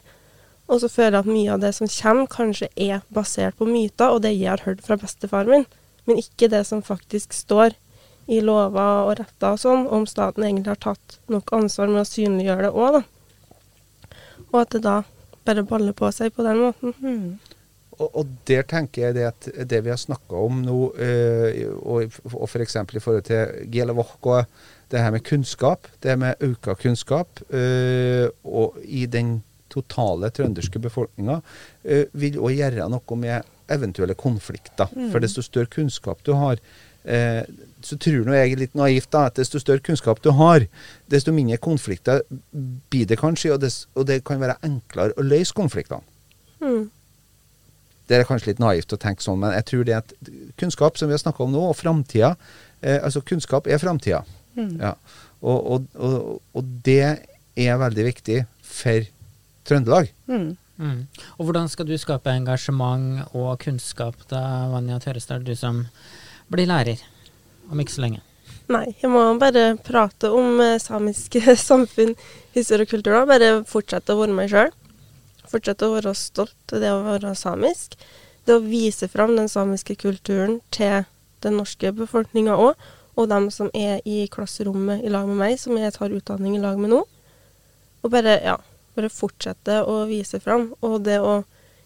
Og 0.73 0.81
så 0.81 0.89
føler 0.89 1.19
jeg 1.19 1.25
at 1.25 1.33
mye 1.33 1.55
av 1.55 1.65
det 1.65 1.73
som 1.77 1.91
kommer, 1.91 2.29
kanskje 2.33 2.71
er 2.81 3.03
basert 3.13 3.59
på 3.61 3.69
myter, 3.69 4.13
og 4.13 4.23
det 4.25 4.33
jeg 4.33 4.49
har 4.49 4.65
hørt 4.65 4.85
fra 4.85 4.97
bestefaren 5.01 5.53
min, 5.53 5.67
men 6.09 6.21
ikke 6.21 6.49
det 6.53 6.63
som 6.69 6.85
faktisk 6.85 7.37
står 7.37 7.77
i 8.29 8.41
lover 8.41 9.05
og 9.05 9.19
retter 9.21 9.53
og 9.53 9.61
sånn, 9.61 9.85
om 9.93 10.07
staten 10.09 10.47
egentlig 10.47 10.73
har 10.73 10.81
tatt 10.81 11.19
nok 11.33 11.53
ansvar 11.57 11.93
med 11.93 12.05
å 12.05 12.09
synliggjøre 12.09 12.69
det 12.69 12.73
òg, 12.73 13.01
da. 13.01 13.03
Og 14.53 14.61
at 14.63 14.73
det 14.73 14.85
da 14.87 15.03
bare 15.45 15.67
baller 15.69 15.93
på 15.97 16.09
seg 16.15 16.33
på 16.33 16.45
den 16.47 16.63
måten. 16.63 16.95
Mm. 17.05 17.54
Og, 17.99 18.09
og 18.11 18.31
der 18.49 18.67
tenker 18.69 19.09
jeg 19.09 19.17
det 19.19 19.27
at 19.29 19.49
det 19.71 19.83
vi 19.85 19.93
har 19.93 20.01
snakka 20.01 20.45
om 20.47 20.63
nå, 20.65 20.79
eh, 20.99 21.65
og, 21.79 22.17
og 22.33 22.47
f.eks. 22.49 22.79
For 22.81 22.99
i 22.99 23.03
forhold 23.03 23.27
til 23.29 23.71
Gielevok 23.73 24.31
og 24.35 24.57
det 24.93 25.03
her 25.03 25.11
med 25.15 25.25
kunnskap, 25.27 25.89
det 26.03 26.19
med 26.19 26.43
økt 26.45 26.71
kunnskap, 26.83 27.43
eh, 27.51 28.29
og 28.45 28.79
i 28.85 29.07
den 29.11 29.39
totale 29.73 30.31
trønderske 30.31 30.79
befolkninga, 30.79 31.41
eh, 31.85 32.07
vil 32.13 32.39
òg 32.39 32.59
gjøre 32.59 32.89
noe 32.93 33.19
med 33.19 33.55
eventuelle 33.75 34.15
konflikter. 34.15 34.91
For 35.11 35.23
desto 35.25 35.43
større 35.43 35.73
kunnskap 35.73 36.23
du 36.23 36.35
har, 36.37 36.59
eh, 37.05 37.43
så 37.83 37.99
tror 37.99 38.25
nå 38.25 38.35
jeg 38.35 38.59
litt 38.59 38.75
naivt 38.75 39.11
da, 39.11 39.27
at 39.27 39.35
desto 39.35 39.59
større 39.59 39.81
kunnskap 39.81 40.23
du 40.23 40.31
har, 40.31 40.67
desto 41.09 41.33
mindre 41.33 41.57
konflikter 41.57 42.23
blir 42.91 43.07
det 43.07 43.19
kanskje, 43.19 43.55
og 43.55 43.61
det, 43.61 43.73
og 43.95 44.07
det 44.07 44.25
kan 44.25 44.41
være 44.41 44.61
enklere 44.63 45.17
å 45.17 45.23
løse 45.25 45.53
konfliktene. 45.53 46.03
Mm. 46.61 46.91
Det 48.09 48.19
er 48.19 48.27
kanskje 48.29 48.53
litt 48.53 48.63
naivt 48.63 48.93
å 48.93 49.01
tenke 49.01 49.25
sånn, 49.25 49.41
men 49.41 49.55
jeg 49.57 49.69
tror 49.71 49.85
det 49.89 49.97
at 49.97 50.17
kunnskap, 50.61 50.99
som 51.01 51.09
vi 51.09 51.17
har 51.17 51.23
snakka 51.23 51.45
om 51.47 51.55
nå, 51.55 51.63
og 51.71 51.79
framtida 51.79 52.35
eh, 52.83 52.99
Altså, 53.01 53.23
kunnskap 53.25 53.69
er 53.71 53.81
framtida. 53.81 54.25
Mm. 54.59 54.75
Ja. 54.83 54.93
Og, 55.41 55.57
og, 55.57 55.87
og, 55.97 56.43
og 56.57 56.75
det 56.85 57.07
er 57.55 57.81
veldig 57.81 58.05
viktig 58.11 58.43
for 58.67 59.09
Trøndelag. 59.65 60.11
Mm. 60.29 60.53
Mm. 60.77 61.07
Og 61.39 61.47
hvordan 61.47 61.71
skal 61.71 61.87
du 61.87 61.95
skape 62.01 62.33
engasjement 62.35 63.25
og 63.33 63.57
kunnskap 63.63 64.19
da, 64.31 64.43
Vanja 64.73 64.99
Tørrestad, 65.01 65.47
du 65.47 65.55
som 65.57 65.85
blir 66.51 66.69
lærer 66.69 67.01
om 67.71 67.81
ikke 67.81 67.95
så 67.95 68.05
lenge? 68.05 68.23
Nei, 68.73 68.87
jeg 69.01 69.11
må 69.13 69.23
bare 69.41 69.75
prate 69.85 70.31
om 70.33 70.61
eh, 70.65 70.81
samiske 70.81 71.43
samfunn, 71.69 72.15
historie 72.57 72.89
og 72.89 72.95
kultur. 72.95 73.13
da. 73.13 73.27
Bare 73.29 73.51
fortsette 73.69 74.15
å 74.15 74.23
være 74.23 74.37
meg 74.37 74.51
sjøl. 74.53 74.73
Fortsette 75.51 75.87
å 75.87 75.97
være 75.97 76.15
stolt 76.17 76.75
av 76.75 76.83
det 76.83 76.93
å 76.93 77.03
være 77.05 77.35
samisk. 77.39 77.97
Det 78.45 78.57
å 78.57 78.65
vise 78.65 79.09
fram 79.09 79.35
den 79.39 79.49
samiske 79.49 79.97
kulturen 80.01 80.61
til 80.75 81.05
den 81.45 81.59
norske 81.61 81.93
befolkninga 81.97 82.57
òg, 82.57 82.79
og 83.15 83.29
dem 83.31 83.51
som 83.55 83.71
er 83.77 84.01
i 84.09 84.25
klasserommet 84.33 85.05
i 85.05 85.13
lag 85.13 85.29
med 85.29 85.39
meg, 85.39 85.59
som 85.61 85.77
jeg 85.79 85.95
tar 85.95 86.15
utdanning 86.15 86.57
i 86.57 86.63
lag 86.63 86.81
med 86.81 86.93
nå. 86.93 87.03
Og 88.05 88.13
bare, 88.13 88.39
ja, 88.43 88.57
bare 88.97 89.13
fortsette 89.13 89.81
å 89.89 90.03
vise 90.11 90.41
fram. 90.43 90.73
Og 90.85 91.05
det 91.07 91.21
å 91.23 91.43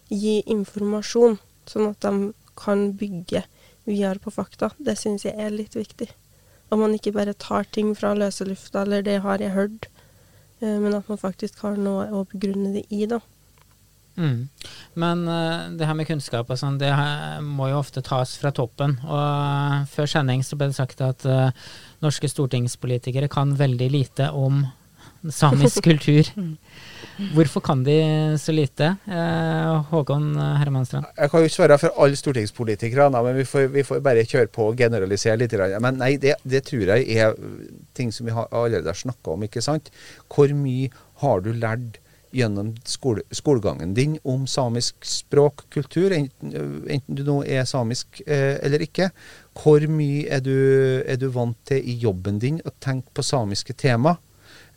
gi 0.09 0.38
informasjon, 0.49 1.37
sånn 1.68 1.90
at 1.90 2.01
de 2.07 2.33
kan 2.59 2.88
bygge 2.99 3.44
videre 3.88 4.18
på 4.23 4.33
fakta, 4.35 4.73
det 4.79 4.97
syns 4.99 5.27
jeg 5.27 5.37
er 5.38 5.55
litt 5.55 5.77
viktig. 5.77 6.09
At 6.68 6.81
man 6.81 6.97
ikke 6.97 7.14
bare 7.16 7.37
tar 7.37 7.68
ting 7.73 7.94
fra 7.97 8.14
løse 8.16 8.47
lufta, 8.49 8.83
eller 8.83 9.05
det 9.05 9.21
har 9.25 9.40
jeg 9.40 9.55
hørt, 9.55 9.88
eh, 10.61 10.77
men 10.81 10.97
at 10.97 11.09
man 11.09 11.21
faktisk 11.21 11.62
har 11.64 11.79
noe 11.81 12.09
å 12.12 12.25
begrunne 12.29 12.75
det 12.77 12.87
i, 12.90 13.07
da. 13.09 13.21
Mm. 14.18 14.48
Men 14.98 15.24
uh, 15.31 15.68
det 15.78 15.87
her 15.87 15.96
med 15.96 16.09
kunnskap 16.09 16.50
og 16.50 16.59
sånn, 16.59 16.81
det 16.81 16.90
her 16.90 17.38
må 17.44 17.70
jo 17.70 17.78
ofte 17.78 18.02
tas 18.04 18.35
fra 18.40 18.52
toppen. 18.54 18.98
Og 19.07 19.14
uh, 19.14 19.85
før 19.92 20.11
sending 20.11 20.42
så 20.46 20.59
ble 20.59 20.72
det 20.72 20.78
sagt 20.78 21.02
at 21.04 21.26
uh, 21.28 21.54
norske 22.04 22.31
stortingspolitikere 22.31 23.31
kan 23.33 23.54
veldig 23.59 23.90
lite 23.94 24.33
om 24.35 24.64
samisk 25.35 25.83
kultur. 25.88 26.28
Hvorfor 27.35 27.62
kan 27.66 27.81
de 27.83 27.96
så 28.38 28.52
lite? 28.54 28.92
Eh, 29.11 29.87
Håkon 29.90 30.37
Hermanstrand? 30.38 31.09
Jeg 31.18 31.31
kan 31.33 31.42
jo 31.42 31.48
ikke 31.48 31.57
svare 31.57 31.78
for 31.83 32.04
alle 32.04 32.18
stortingspolitikere, 32.20 33.09
men 33.11 33.35
vi 33.40 33.46
får, 33.48 33.66
vi 33.74 33.83
får 33.83 34.04
bare 34.07 34.22
kjøre 34.22 34.50
på 34.54 34.68
og 34.70 34.78
generalisere 34.78 35.35
litt. 35.40 35.57
Men 35.83 35.98
nei, 35.98 36.12
det, 36.22 36.37
det 36.46 36.62
tror 36.68 36.92
jeg 36.92 37.18
er 37.18 37.35
ting 37.98 38.14
som 38.14 38.31
vi 38.31 38.37
har 38.37 38.46
allerede 38.52 38.87
har 38.87 39.00
snakka 39.00 39.35
om. 39.35 39.42
ikke 39.48 39.64
sant? 39.64 39.90
Hvor 40.31 40.54
mye 40.54 40.92
har 41.24 41.42
du 41.42 41.50
lært 41.50 41.98
gjennom 42.35 42.75
skole, 42.85 43.25
skolegangen 43.33 43.95
din 43.97 44.19
om 44.25 44.47
samisk 44.47 45.05
språk, 45.07 45.64
kultur, 45.73 46.12
enten, 46.12 46.55
enten 46.91 47.19
du 47.19 47.25
nå 47.27 47.41
er 47.47 47.64
samisk 47.69 48.23
eh, 48.27 48.59
eller 48.64 48.85
ikke? 48.85 49.11
Hvor 49.59 49.85
mye 49.91 50.27
er 50.31 50.43
du, 50.45 50.55
er 51.07 51.19
du 51.21 51.29
vant 51.35 51.59
til 51.69 51.83
i 51.83 51.97
jobben 52.03 52.38
din 52.43 52.61
å 52.64 52.75
tenke 52.81 53.14
på 53.14 53.25
samiske 53.27 53.77
tema? 53.79 54.17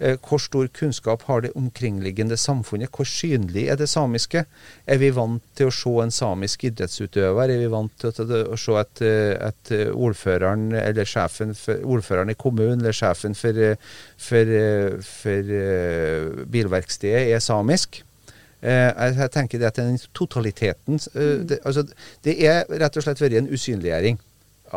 Eh, 0.02 0.18
Hvor 0.18 0.42
stor 0.42 0.68
kunnskap 0.74 1.22
har 1.28 1.42
det 1.46 1.54
omkringliggende 1.56 2.38
samfunnet? 2.38 2.90
Hvor 2.90 3.06
synlig 3.06 3.68
er 3.70 3.78
det 3.78 3.90
samiske? 3.90 4.46
Er 4.88 4.98
vi 4.98 5.12
vant 5.14 5.44
til 5.56 5.70
å 5.70 5.76
se 5.76 5.94
en 6.02 6.12
samisk 6.12 6.66
idrettsutøver? 6.72 7.54
Er 7.54 7.62
vi 7.62 7.70
vant 7.70 7.94
til 8.02 8.10
å, 8.10 8.58
se 8.58 8.78
at, 8.82 9.02
eh, 9.06 9.36
at 9.38 9.74
ordføreren 9.94 10.72
eller 10.74 11.06
sjefen 11.06 11.54
for, 11.56 11.84
ordføreren 11.86 12.34
i 12.34 12.40
kommunen 12.40 12.82
eller 12.82 12.98
sjefen 12.98 13.38
for, 13.38 13.54
eh, 13.54 13.76
for, 14.18 14.56
eh, 14.62 14.98
for 15.06 15.54
eh, 15.62 16.46
bilverkstedet 16.50 17.36
er 17.36 17.40
samisk? 17.40 18.02
Eh, 18.62 18.90
jeg, 19.18 19.30
tenker 19.34 19.58
det 19.58 19.70
at 19.72 19.78
den 19.80 19.98
totaliteten 20.14 21.00
eh, 21.16 21.40
det, 21.50 21.60
altså, 21.66 21.82
det 22.22 22.36
er 22.46 22.68
rett 22.70 22.98
og 22.98 23.06
slett 23.06 23.22
vært 23.22 23.40
en 23.40 23.50
usynliggjøring 23.50 24.20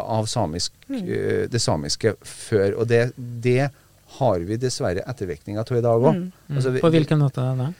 av 0.00 0.24
samisk, 0.26 0.72
eh, 0.88 1.44
det 1.52 1.60
samiske 1.60 2.14
før. 2.24 2.78
Og 2.80 2.88
det, 2.88 3.10
det 3.16 3.68
har 4.18 4.44
vi 4.48 4.58
dessverre 4.60 5.04
ettervirkninger 5.10 5.64
av 5.64 5.78
i 5.78 5.84
dag 5.84 6.06
òg. 6.10 6.20
Mm. 6.20 6.56
Altså, 6.56 6.74
På 6.82 6.92
hvilken 6.94 7.20
måte 7.22 7.44
da? 7.58 7.72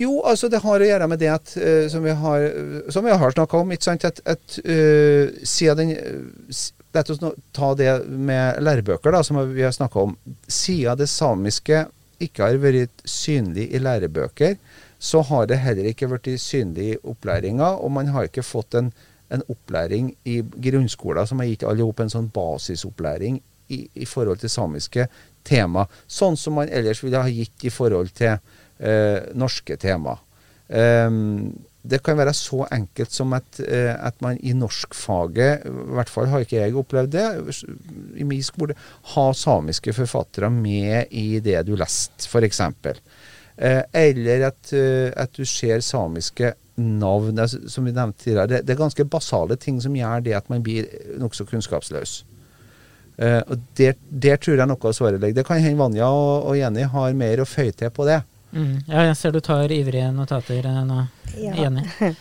jo, 0.00 0.20
altså 0.26 0.48
det 0.50 0.62
har 0.64 0.82
å 0.82 0.86
gjøre 0.88 1.08
med 1.10 1.20
det 1.22 1.30
at, 1.30 1.56
uh, 1.60 1.84
som 1.92 2.04
vi 2.06 2.14
har, 2.18 2.46
som 2.92 3.04
vi 3.06 3.14
har 3.14 3.34
snakka 3.34 3.60
om, 3.60 3.74
ikke 3.74 3.88
sant, 3.88 4.06
at, 4.08 4.22
at 4.26 4.56
uh, 4.64 5.44
siden 5.44 5.82
den 5.82 5.94
uh, 5.98 6.64
La 6.94 7.02
oss 7.10 7.18
nå 7.18 7.32
ta 7.50 7.72
det 7.74 7.90
med 8.06 8.60
lærebøker, 8.62 9.10
da, 9.10 9.18
som 9.26 9.40
vi 9.50 9.64
har 9.66 9.72
snakka 9.74 10.04
om. 10.06 10.12
Siden 10.46 11.00
det 11.00 11.08
samiske 11.10 11.80
ikke 12.22 12.46
har 12.46 12.60
vært 12.62 13.02
synlig 13.10 13.64
i 13.74 13.80
lærebøker, 13.82 14.54
så 15.02 15.24
har 15.26 15.48
det 15.50 15.58
heller 15.64 15.88
ikke 15.90 16.06
vært 16.12 16.30
synlig 16.38 16.86
i 16.92 17.00
opplæringa, 17.02 17.72
og 17.82 17.90
man 17.96 18.12
har 18.14 18.28
ikke 18.28 18.46
fått 18.46 18.78
en, 18.78 18.92
en 19.34 19.42
opplæring 19.50 20.12
i 20.22 20.36
grunnskolen 20.44 21.26
som 21.26 21.42
har 21.42 21.50
gitt 21.50 21.66
alle 21.66 21.82
sammen 21.82 22.06
en 22.06 22.14
sånn 22.14 22.30
basisopplæring 22.36 23.42
i, 23.68 23.84
i 23.94 24.08
forhold 24.08 24.42
til 24.42 24.52
samiske 24.52 25.06
tema, 25.44 25.86
sånn 26.06 26.36
som 26.40 26.58
man 26.60 26.72
ellers 26.72 27.02
ville 27.04 27.20
ha 27.20 27.30
gitt 27.30 27.68
i 27.68 27.72
forhold 27.72 28.12
til 28.16 28.34
eh, 28.34 29.20
norske 29.36 29.76
tema. 29.80 30.16
Um, 30.68 31.52
det 31.84 32.00
kan 32.00 32.16
være 32.16 32.32
så 32.32 32.64
enkelt 32.72 33.12
som 33.12 33.34
at, 33.36 33.60
eh, 33.60 33.92
at 33.92 34.16
man 34.24 34.38
i 34.40 34.54
norskfaget, 34.56 35.66
i 35.68 35.94
hvert 35.98 36.08
fall 36.08 36.30
har 36.32 36.44
ikke 36.44 36.62
jeg 36.62 36.76
opplevd 36.80 37.12
det, 37.12 37.26
i 38.16 38.24
min 38.24 38.42
skole, 38.42 38.76
ha 39.12 39.26
samiske 39.36 39.92
forfattere 39.92 40.48
med 40.50 41.12
i 41.12 41.40
det 41.44 41.60
du 41.68 41.74
leste, 41.76 42.24
f.eks. 42.24 42.62
Eh, 42.64 43.82
eller 43.92 44.48
at, 44.48 44.72
eh, 44.72 45.12
at 45.12 45.36
du 45.36 45.44
ser 45.44 45.84
samiske 45.84 46.54
navn, 46.80 47.38
altså, 47.38 47.60
som 47.68 47.84
vi 47.84 47.92
nevnte 47.92 48.24
tidligere. 48.24 48.48
Det, 48.48 48.62
det 48.66 48.74
er 48.74 48.80
ganske 48.80 49.04
basale 49.04 49.56
ting 49.60 49.76
som 49.82 49.94
gjør 49.94 50.24
det 50.24 50.38
at 50.40 50.48
man 50.50 50.64
blir 50.64 50.88
nokså 51.20 51.44
kunnskapsløs. 51.52 52.22
Eh, 53.16 53.40
og 53.46 53.62
der, 53.78 53.94
der 54.10 54.38
tror 54.42 54.58
jeg 54.58 54.68
noe 54.70 54.90
av 54.90 54.94
svaret 54.96 55.22
ligger. 55.22 55.40
Det 55.40 55.46
kan 55.46 55.62
hende 55.62 55.78
Vanja 55.78 56.10
og, 56.10 56.48
og 56.50 56.58
Jenny 56.58 56.86
har 56.90 57.18
mer 57.18 57.42
å 57.42 57.48
føye 57.48 57.74
til 57.76 57.92
på 57.94 58.06
det. 58.08 58.20
Mm. 58.54 58.76
Ja, 58.86 59.08
jeg 59.10 59.18
ser 59.18 59.34
du 59.34 59.40
tar 59.42 59.72
ivrige 59.74 60.10
notater 60.14 60.66
eh, 60.70 60.80
nå. 60.86 61.02
Ja. 61.38 61.56
Jenny. 61.64 61.88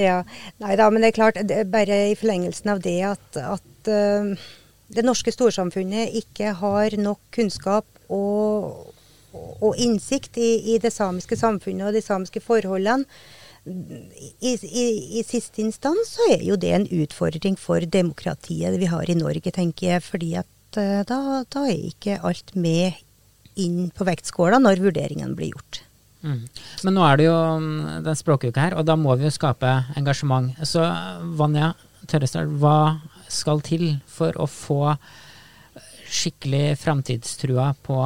Ja, 0.00 0.24
nei 0.58 0.74
da, 0.78 0.88
men 0.90 1.04
det 1.04 1.12
er 1.12 1.14
klart, 1.14 1.36
det 1.46 1.60
er 1.62 1.68
bare 1.70 1.98
i 2.10 2.16
forlengelsen 2.18 2.72
av 2.72 2.80
det 2.82 2.96
at, 3.06 3.36
at 3.38 3.90
uh, 3.92 4.32
det 4.90 5.04
norske 5.06 5.30
storsamfunnet 5.30 6.16
ikke 6.18 6.54
har 6.58 6.96
nok 6.98 7.20
kunnskap 7.36 7.86
og, 8.10 8.88
og 9.36 9.78
innsikt 9.78 10.40
i, 10.42 10.74
i 10.74 10.78
det 10.82 10.90
samiske 10.90 11.38
samfunnet 11.38 11.86
og 11.86 11.94
de 11.94 12.02
samiske 12.02 12.42
forholdene. 12.42 13.06
I, 13.66 14.54
i, 14.56 14.84
I 15.20 15.22
siste 15.26 15.60
instans 15.60 16.14
så 16.16 16.30
er 16.32 16.46
jo 16.46 16.56
det 16.60 16.72
en 16.72 16.88
utfordring 17.02 17.58
for 17.60 17.84
demokratiet 17.84 18.78
vi 18.80 18.88
har 18.88 19.10
i 19.10 19.18
Norge, 19.18 19.52
tenker 19.52 19.94
jeg. 19.94 20.06
fordi 20.06 20.32
at 20.40 20.80
eh, 20.80 21.02
da, 21.06 21.44
da 21.44 21.66
er 21.68 21.90
ikke 21.90 22.20
alt 22.24 22.54
med 22.56 22.96
inn 23.60 23.90
på 23.92 24.06
vektskåla 24.08 24.60
når 24.62 24.80
vurderingene 24.86 25.36
blir 25.36 25.52
gjort. 25.52 25.82
Mm. 26.20 26.44
Men 26.84 26.96
nå 26.96 27.04
er 27.04 27.16
det 27.16 27.26
jo 27.28 27.36
mm, 27.60 27.78
den 28.04 28.18
språkuka 28.18 28.66
her, 28.66 28.76
og 28.76 28.86
da 28.88 28.96
må 28.96 29.16
vi 29.16 29.28
jo 29.28 29.34
skape 29.34 29.70
engasjement. 29.96 30.52
Så 30.68 30.84
Vanja 31.36 31.72
Tørrestad, 32.08 32.48
hva 32.60 33.00
skal 33.30 33.60
til 33.64 33.90
for 34.10 34.36
å 34.40 34.48
få 34.50 34.94
skikkelig 36.10 36.74
framtidstrua 36.80 37.70
på 37.86 37.98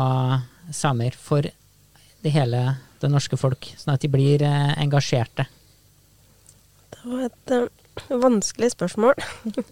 samer 0.74 1.16
for 1.16 1.46
det 2.24 2.32
hele 2.32 2.60
det 3.04 3.12
norske 3.12 3.36
folk, 3.40 3.68
sånn 3.78 3.94
at 3.94 4.02
de 4.04 4.10
blir 4.12 4.42
eh, 4.44 4.72
engasjerte? 4.82 5.46
Det 6.94 7.04
var 7.04 7.26
et 7.28 7.54
uh, 7.54 8.18
vanskelig 8.24 8.72
spørsmål. 8.74 9.14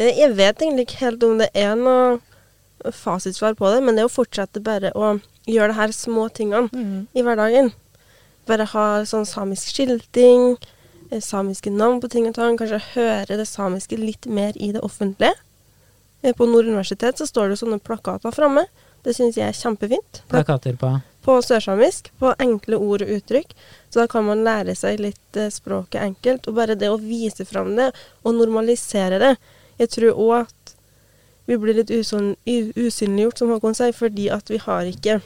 jeg 0.00 0.30
vet 0.36 0.62
egentlig 0.62 0.88
ikke 0.88 1.02
helt 1.04 1.22
om 1.26 1.38
det 1.40 1.50
er 1.54 1.74
noe 1.78 2.18
fasitsvar 2.92 3.54
på 3.56 3.70
det, 3.72 3.80
men 3.84 3.96
det 3.96 4.04
er 4.04 4.10
å 4.10 4.12
fortsette 4.12 4.60
bare 4.64 4.90
å 4.98 5.14
gjøre 5.48 5.70
det 5.72 5.78
her 5.78 5.94
små 5.96 6.26
tingene 6.34 6.68
Mm. 6.72 7.06
i 7.14 7.22
hverdagen. 7.24 7.72
Bare 8.46 8.66
ha 8.74 8.86
sånn 9.08 9.24
samisk 9.24 9.70
skilting, 9.72 10.58
eh, 11.10 11.20
samiske 11.20 11.70
navn 11.72 12.00
på 12.02 12.10
ting 12.10 12.26
og 12.28 12.34
tang, 12.34 12.58
kanskje 12.58 12.82
høre 12.94 13.38
det 13.38 13.46
samiske 13.48 13.96
litt 13.96 14.26
mer 14.26 14.52
i 14.56 14.72
det 14.72 14.82
offentlige. 14.82 15.32
Eh, 16.22 16.32
På 16.32 16.46
Nord 16.46 16.66
universitet 16.66 17.16
så 17.16 17.26
står 17.26 17.48
det 17.50 17.58
sånne 17.58 17.80
plakater 17.80 18.32
framme. 18.32 18.66
Det 19.04 19.14
syns 19.14 19.36
jeg 19.36 19.48
er 19.48 19.52
kjempefint. 19.52 20.22
Plakater 20.28 20.76
på 20.76 21.00
på 21.24 21.38
sørsamisk, 21.42 22.10
på 22.20 22.34
enkle 22.42 22.78
ord 22.78 23.04
og 23.04 23.12
uttrykk. 23.16 23.54
Så 23.88 24.02
da 24.02 24.06
kan 24.10 24.26
man 24.26 24.44
lære 24.46 24.76
seg 24.76 25.00
litt 25.02 25.38
eh, 25.38 25.52
språket 25.52 26.02
enkelt. 26.02 26.48
Og 26.48 26.58
bare 26.58 26.76
det 26.78 26.90
å 26.92 27.00
vise 27.00 27.46
fram 27.48 27.74
det, 27.78 27.90
og 28.22 28.36
normalisere 28.36 29.20
det. 29.22 29.34
Jeg 29.80 29.92
tror 29.96 30.20
òg 30.20 30.34
at 30.42 30.74
vi 31.48 31.58
blir 31.60 31.76
litt 31.76 31.92
usyn 31.92 32.34
usynliggjort, 32.46 33.40
som 33.40 33.50
Håkon 33.52 33.76
sier, 33.76 33.92
fordi 33.96 34.30
at 34.32 34.52
vi 34.52 34.60
har 34.62 34.88
ikke 34.88 35.20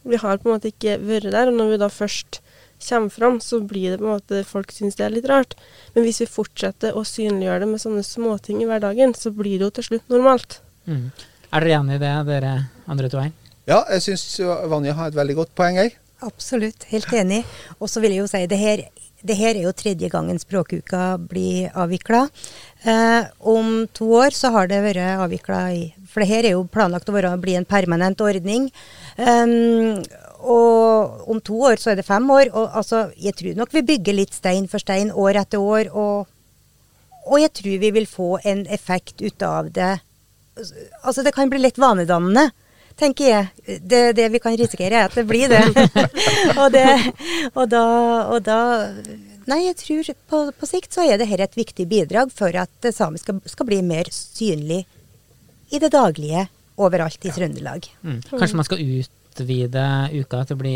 Vi 0.00 0.16
har 0.16 0.38
på 0.40 0.48
en 0.48 0.54
måte 0.54 0.70
ikke 0.70 0.94
vært 1.04 1.28
der. 1.34 1.50
Og 1.50 1.58
når 1.58 1.74
vi 1.74 1.78
da 1.82 1.88
først 1.92 2.38
kommer 2.80 3.12
fram, 3.12 3.40
så 3.44 3.60
blir 3.60 3.90
det 3.90 3.98
på 4.00 4.06
en 4.06 4.14
måte 4.14 4.44
Folk 4.48 4.72
syns 4.72 4.96
det 4.96 5.04
er 5.04 5.12
litt 5.12 5.28
rart. 5.28 5.52
Men 5.94 6.06
hvis 6.06 6.22
vi 6.22 6.28
fortsetter 6.30 6.96
å 6.96 7.04
synliggjøre 7.04 7.66
det 7.66 7.68
med 7.68 7.82
sånne 7.82 8.04
småting 8.06 8.62
i 8.62 8.70
hverdagen, 8.70 9.12
så 9.12 9.28
blir 9.28 9.58
det 9.58 9.68
jo 9.68 9.74
til 9.76 9.88
slutt 9.90 10.08
normalt. 10.08 10.62
mm. 10.86 11.10
Er 11.50 11.66
dere 11.66 11.80
enig 11.80 11.96
i 11.98 12.00
det, 12.00 12.14
dere 12.30 12.52
andre 12.86 13.08
to 13.10 13.18
her? 13.18 13.32
Ja, 13.70 13.84
jeg 13.94 14.02
syns 14.02 14.24
Vanja 14.66 14.96
har 14.98 15.12
et 15.12 15.18
veldig 15.18 15.36
godt 15.44 15.52
poeng 15.54 15.76
her. 15.78 15.92
Absolutt, 16.26 16.88
helt 16.90 17.12
enig. 17.14 17.44
Og 17.78 17.86
så 17.88 18.00
vil 18.02 18.16
jeg 18.16 18.24
jo 18.24 18.30
si 18.30 18.40
det 18.50 18.58
her, 18.58 18.82
det 19.22 19.36
her 19.38 19.54
er 19.54 19.62
jo 19.62 19.72
tredje 19.76 20.08
gangen 20.10 20.40
Språkuka 20.42 21.14
blir 21.30 21.68
avvikla. 21.78 22.24
Eh, 22.82 23.28
om 23.46 23.86
to 23.94 24.08
år 24.18 24.34
så 24.34 24.50
har 24.56 24.66
det 24.66 24.80
vært 24.82 25.22
avvikla 25.22 25.60
i 25.76 25.84
For 26.10 26.24
det 26.24 26.30
her 26.32 26.48
er 26.48 26.56
jo 26.56 26.64
planlagt 26.66 27.08
å 27.08 27.14
være, 27.14 27.30
bli 27.38 27.54
en 27.54 27.68
permanent 27.68 28.20
ordning. 28.26 28.66
Um, 29.14 30.00
og 30.42 31.28
om 31.30 31.38
to 31.44 31.60
år 31.68 31.78
så 31.78 31.92
er 31.92 32.00
det 32.00 32.08
fem 32.08 32.26
år. 32.26 32.50
Og 32.50 32.74
altså, 32.80 33.04
jeg 33.14 33.36
tror 33.38 33.60
nok 33.60 33.76
vi 33.76 33.86
bygger 33.92 34.18
litt 34.18 34.34
stein 34.34 34.66
for 34.72 34.82
stein 34.82 35.12
år 35.14 35.38
etter 35.44 35.62
år. 35.62 35.92
Og, 35.94 36.26
og 37.22 37.38
jeg 37.38 37.54
tror 37.54 37.78
vi 37.84 37.92
vil 38.00 38.10
få 38.10 38.32
en 38.42 38.64
effekt 38.66 39.22
ut 39.22 39.46
av 39.46 39.70
det. 39.70 39.92
Altså 41.04 41.22
det 41.22 41.36
kan 41.36 41.52
bli 41.52 41.62
litt 41.62 41.78
vanedannende 41.78 42.50
tenker 42.98 43.28
jeg. 43.28 43.80
Det, 43.82 44.02
det 44.18 44.28
vi 44.32 44.40
kan 44.42 44.56
risikere, 44.58 45.02
er 45.02 45.10
at 45.10 45.16
det 45.16 45.26
blir 45.28 45.50
det. 45.50 45.62
og, 46.60 46.70
det 46.74 46.86
og, 47.54 47.66
da, 47.70 47.84
og 48.30 48.40
da 48.46 48.60
Nei, 49.50 49.64
jeg 49.64 49.78
tror 49.80 50.08
på, 50.30 50.38
på 50.54 50.66
sikt 50.68 50.94
så 50.94 51.02
er 51.08 51.18
dette 51.18 51.42
et 51.42 51.56
viktig 51.58 51.86
bidrag 51.90 52.30
for 52.30 52.54
at 52.60 52.70
det 52.84 52.92
samiske 52.94 53.24
skal, 53.24 53.40
skal 53.50 53.66
bli 53.66 53.80
mer 53.82 54.06
synlig 54.14 54.84
i 55.74 55.80
det 55.82 55.90
daglige 55.90 56.44
overalt 56.80 57.24
i 57.26 57.32
Trøndelag. 57.34 57.88
Mm. 58.04 58.20
Kanskje 58.30 58.58
man 58.60 58.68
skal 58.68 58.84
utvide 58.84 59.86
uka 60.14 60.44
til 60.44 60.58
å 60.58 60.60
bli 60.60 60.74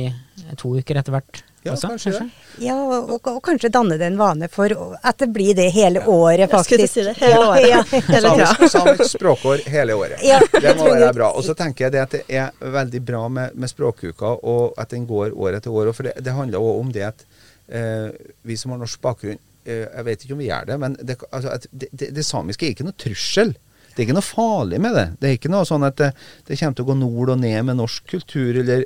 to 0.58 0.72
uker 0.80 0.98
etter 0.98 1.14
hvert 1.14 1.44
Ja, 1.64 1.72
også? 1.72 1.88
kanskje 1.88 2.10
det. 2.12 2.24
Ja, 2.60 2.74
og, 2.76 3.10
og, 3.14 3.28
og 3.30 3.38
kanskje 3.44 3.70
danne 3.72 3.96
det 3.96 4.04
en 4.10 4.18
vane 4.20 4.48
for 4.52 4.72
at 5.00 5.22
det 5.22 5.30
blir 5.32 5.54
det 5.56 5.70
hele 5.72 6.02
året, 6.12 6.42
Jeg 6.44 6.64
skulle 6.66 6.88
si 6.90 7.04
det, 7.06 7.14
hele 7.16 7.38
året. 7.40 7.68
Ja, 7.70 7.78
Hele 8.12 8.32
tida. 8.34 8.48
Samisk, 8.50 8.72
samisk 8.74 9.14
språkår 9.14 9.64
hele 9.72 9.96
året. 9.96 10.20
Ja, 10.26 10.42
det 10.52 10.74
må 10.76 10.90
være 10.92 11.08
bra. 11.16 11.30
Og 11.32 11.46
så 11.46 11.56
tenker 11.56 11.86
jeg 11.86 11.94
det 11.96 12.02
at 12.02 12.18
det 12.18 12.22
er 12.28 12.52
veldig 12.76 13.00
bra 13.08 13.22
med, 13.32 13.56
med 13.56 13.72
språkuka, 13.72 14.34
og 14.44 14.76
at 14.76 14.92
den 14.92 15.06
går 15.08 15.32
år 15.32 15.56
etter 15.56 15.72
år. 15.72 15.92
For 15.96 16.10
det, 16.10 16.18
det 16.20 16.36
handler 16.36 16.60
òg 16.60 16.82
om 16.84 16.92
det 16.92 17.06
at 17.08 17.24
eh, 17.68 18.10
vi 18.44 18.60
som 18.60 18.74
har 18.74 18.82
norsk 18.84 19.00
bakgrunn 19.00 19.40
eh, 19.64 19.86
Jeg 19.88 20.04
vet 20.10 20.24
ikke 20.26 20.36
om 20.36 20.44
vi 20.44 20.50
gjør 20.50 20.68
det, 20.68 20.80
men 20.84 20.98
det, 21.00 21.16
altså, 21.30 21.56
at 21.56 21.66
det, 21.72 21.88
det, 21.92 22.12
det 22.18 22.26
samiske 22.28 22.68
er 22.68 22.76
ikke 22.76 22.90
noe 22.90 23.00
trussel. 23.00 23.56
Det 23.94 24.02
er 24.02 24.08
ikke 24.08 24.16
noe 24.16 24.26
farlig 24.26 24.80
med 24.82 24.96
det. 24.98 25.04
Det 25.20 25.28
er 25.28 25.36
ikke 25.38 25.50
noe 25.52 25.66
sånn 25.68 25.84
at 25.86 25.96
det, 26.00 26.08
det 26.48 26.58
kommer 26.58 26.74
til 26.74 26.84
å 26.84 26.88
gå 26.88 26.96
nord 26.98 27.30
og 27.36 27.38
ned 27.38 27.60
med 27.68 27.78
norsk 27.78 28.08
kultur 28.10 28.58
eller, 28.62 28.82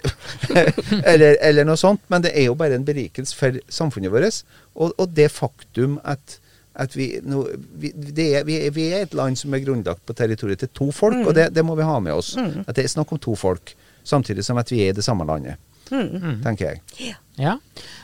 eller, 1.13 1.39
eller 1.41 1.65
noe 1.69 1.81
sånt, 1.81 2.03
men 2.13 2.25
det 2.27 2.35
er 2.37 2.49
jo 2.51 2.57
bare 2.61 2.77
en 2.77 2.85
berikelse 2.85 3.37
for 3.39 3.57
samfunnet 3.73 4.13
vårt. 4.13 4.43
Og, 4.77 4.93
og 5.01 5.15
det 5.17 5.31
faktum 5.33 5.97
at, 6.05 6.37
at 6.79 6.97
vi, 6.97 7.09
no, 7.25 7.47
vi, 7.81 7.93
det 7.97 8.29
er, 8.41 8.45
vi, 8.49 8.59
er, 8.67 8.75
vi 8.77 8.89
er 8.93 9.07
et 9.07 9.17
land 9.17 9.39
som 9.41 9.57
er 9.57 9.65
grunnlagt 9.65 10.05
på 10.07 10.17
territoriet 10.19 10.61
til 10.65 10.73
to 10.77 10.91
folk, 10.95 11.23
og 11.25 11.33
det, 11.39 11.49
det 11.57 11.65
må 11.67 11.79
vi 11.79 11.89
ha 11.89 11.97
med 12.05 12.15
oss. 12.21 12.35
At 12.39 12.77
det 12.77 12.85
er 12.85 12.93
snakk 12.93 13.17
om 13.17 13.23
to 13.25 13.33
folk, 13.39 13.73
samtidig 14.07 14.45
som 14.47 14.61
at 14.61 14.71
vi 14.73 14.85
er 14.85 14.93
i 14.93 14.99
det 15.01 15.07
samme 15.09 15.27
landet, 15.29 15.57
Mm. 15.89 16.43
tenker 16.45 16.67
jeg. 16.75 17.15
Ja. 17.41 17.55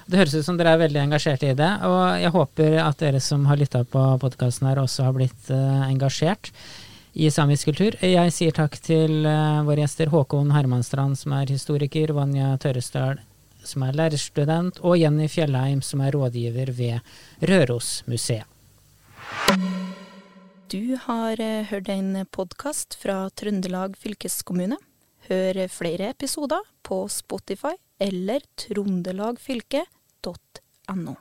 Det 0.09 0.17
høres 0.17 0.33
ut 0.39 0.47
som 0.47 0.57
dere 0.57 0.71
er 0.73 0.79
veldig 0.81 1.03
engasjerte 1.03 1.51
i 1.51 1.57
det, 1.59 1.69
og 1.85 1.99
jeg 2.17 2.31
håper 2.33 2.79
at 2.81 2.97
dere 3.03 3.21
som 3.21 3.45
har 3.45 3.59
lytta 3.61 3.83
på 3.85 4.05
podkasten 4.23 4.71
her, 4.71 4.81
også 4.81 5.05
har 5.05 5.13
blitt 5.13 5.51
uh, 5.53 5.83
engasjert 5.91 6.49
i 7.15 7.31
samisk 7.31 7.69
kultur. 7.71 7.95
Jeg 8.03 8.33
sier 8.35 8.51
takk 8.55 8.79
til 8.83 9.27
eh, 9.27 9.63
våre 9.67 9.81
gjester 9.85 10.07
Håkon 10.11 10.51
Hermanstrand, 10.55 11.19
som 11.19 11.33
er 11.39 11.47
historiker, 11.53 12.13
Vanja 12.17 12.57
Tørresdal, 12.61 13.19
som 13.65 13.83
er 13.87 13.97
lærerstudent, 13.97 14.79
og 14.83 14.99
Jenny 14.99 15.29
Fjellheim, 15.31 15.83
som 15.83 16.01
er 16.03 16.13
rådgiver 16.17 16.71
ved 16.75 17.01
Rørosmuseet. 17.47 18.45
Du 20.75 20.97
har 21.07 21.35
eh, 21.39 21.67
hørt 21.71 21.89
en 21.93 22.27
podkast 22.35 22.95
fra 22.99 23.31
Trøndelag 23.39 23.97
fylkeskommune. 24.01 24.77
Hør 25.29 25.69
flere 25.73 26.09
episoder 26.13 26.63
på 26.85 27.09
Spotify 27.09 27.75
eller 28.03 28.41
trondelagfylket.no. 28.61 31.15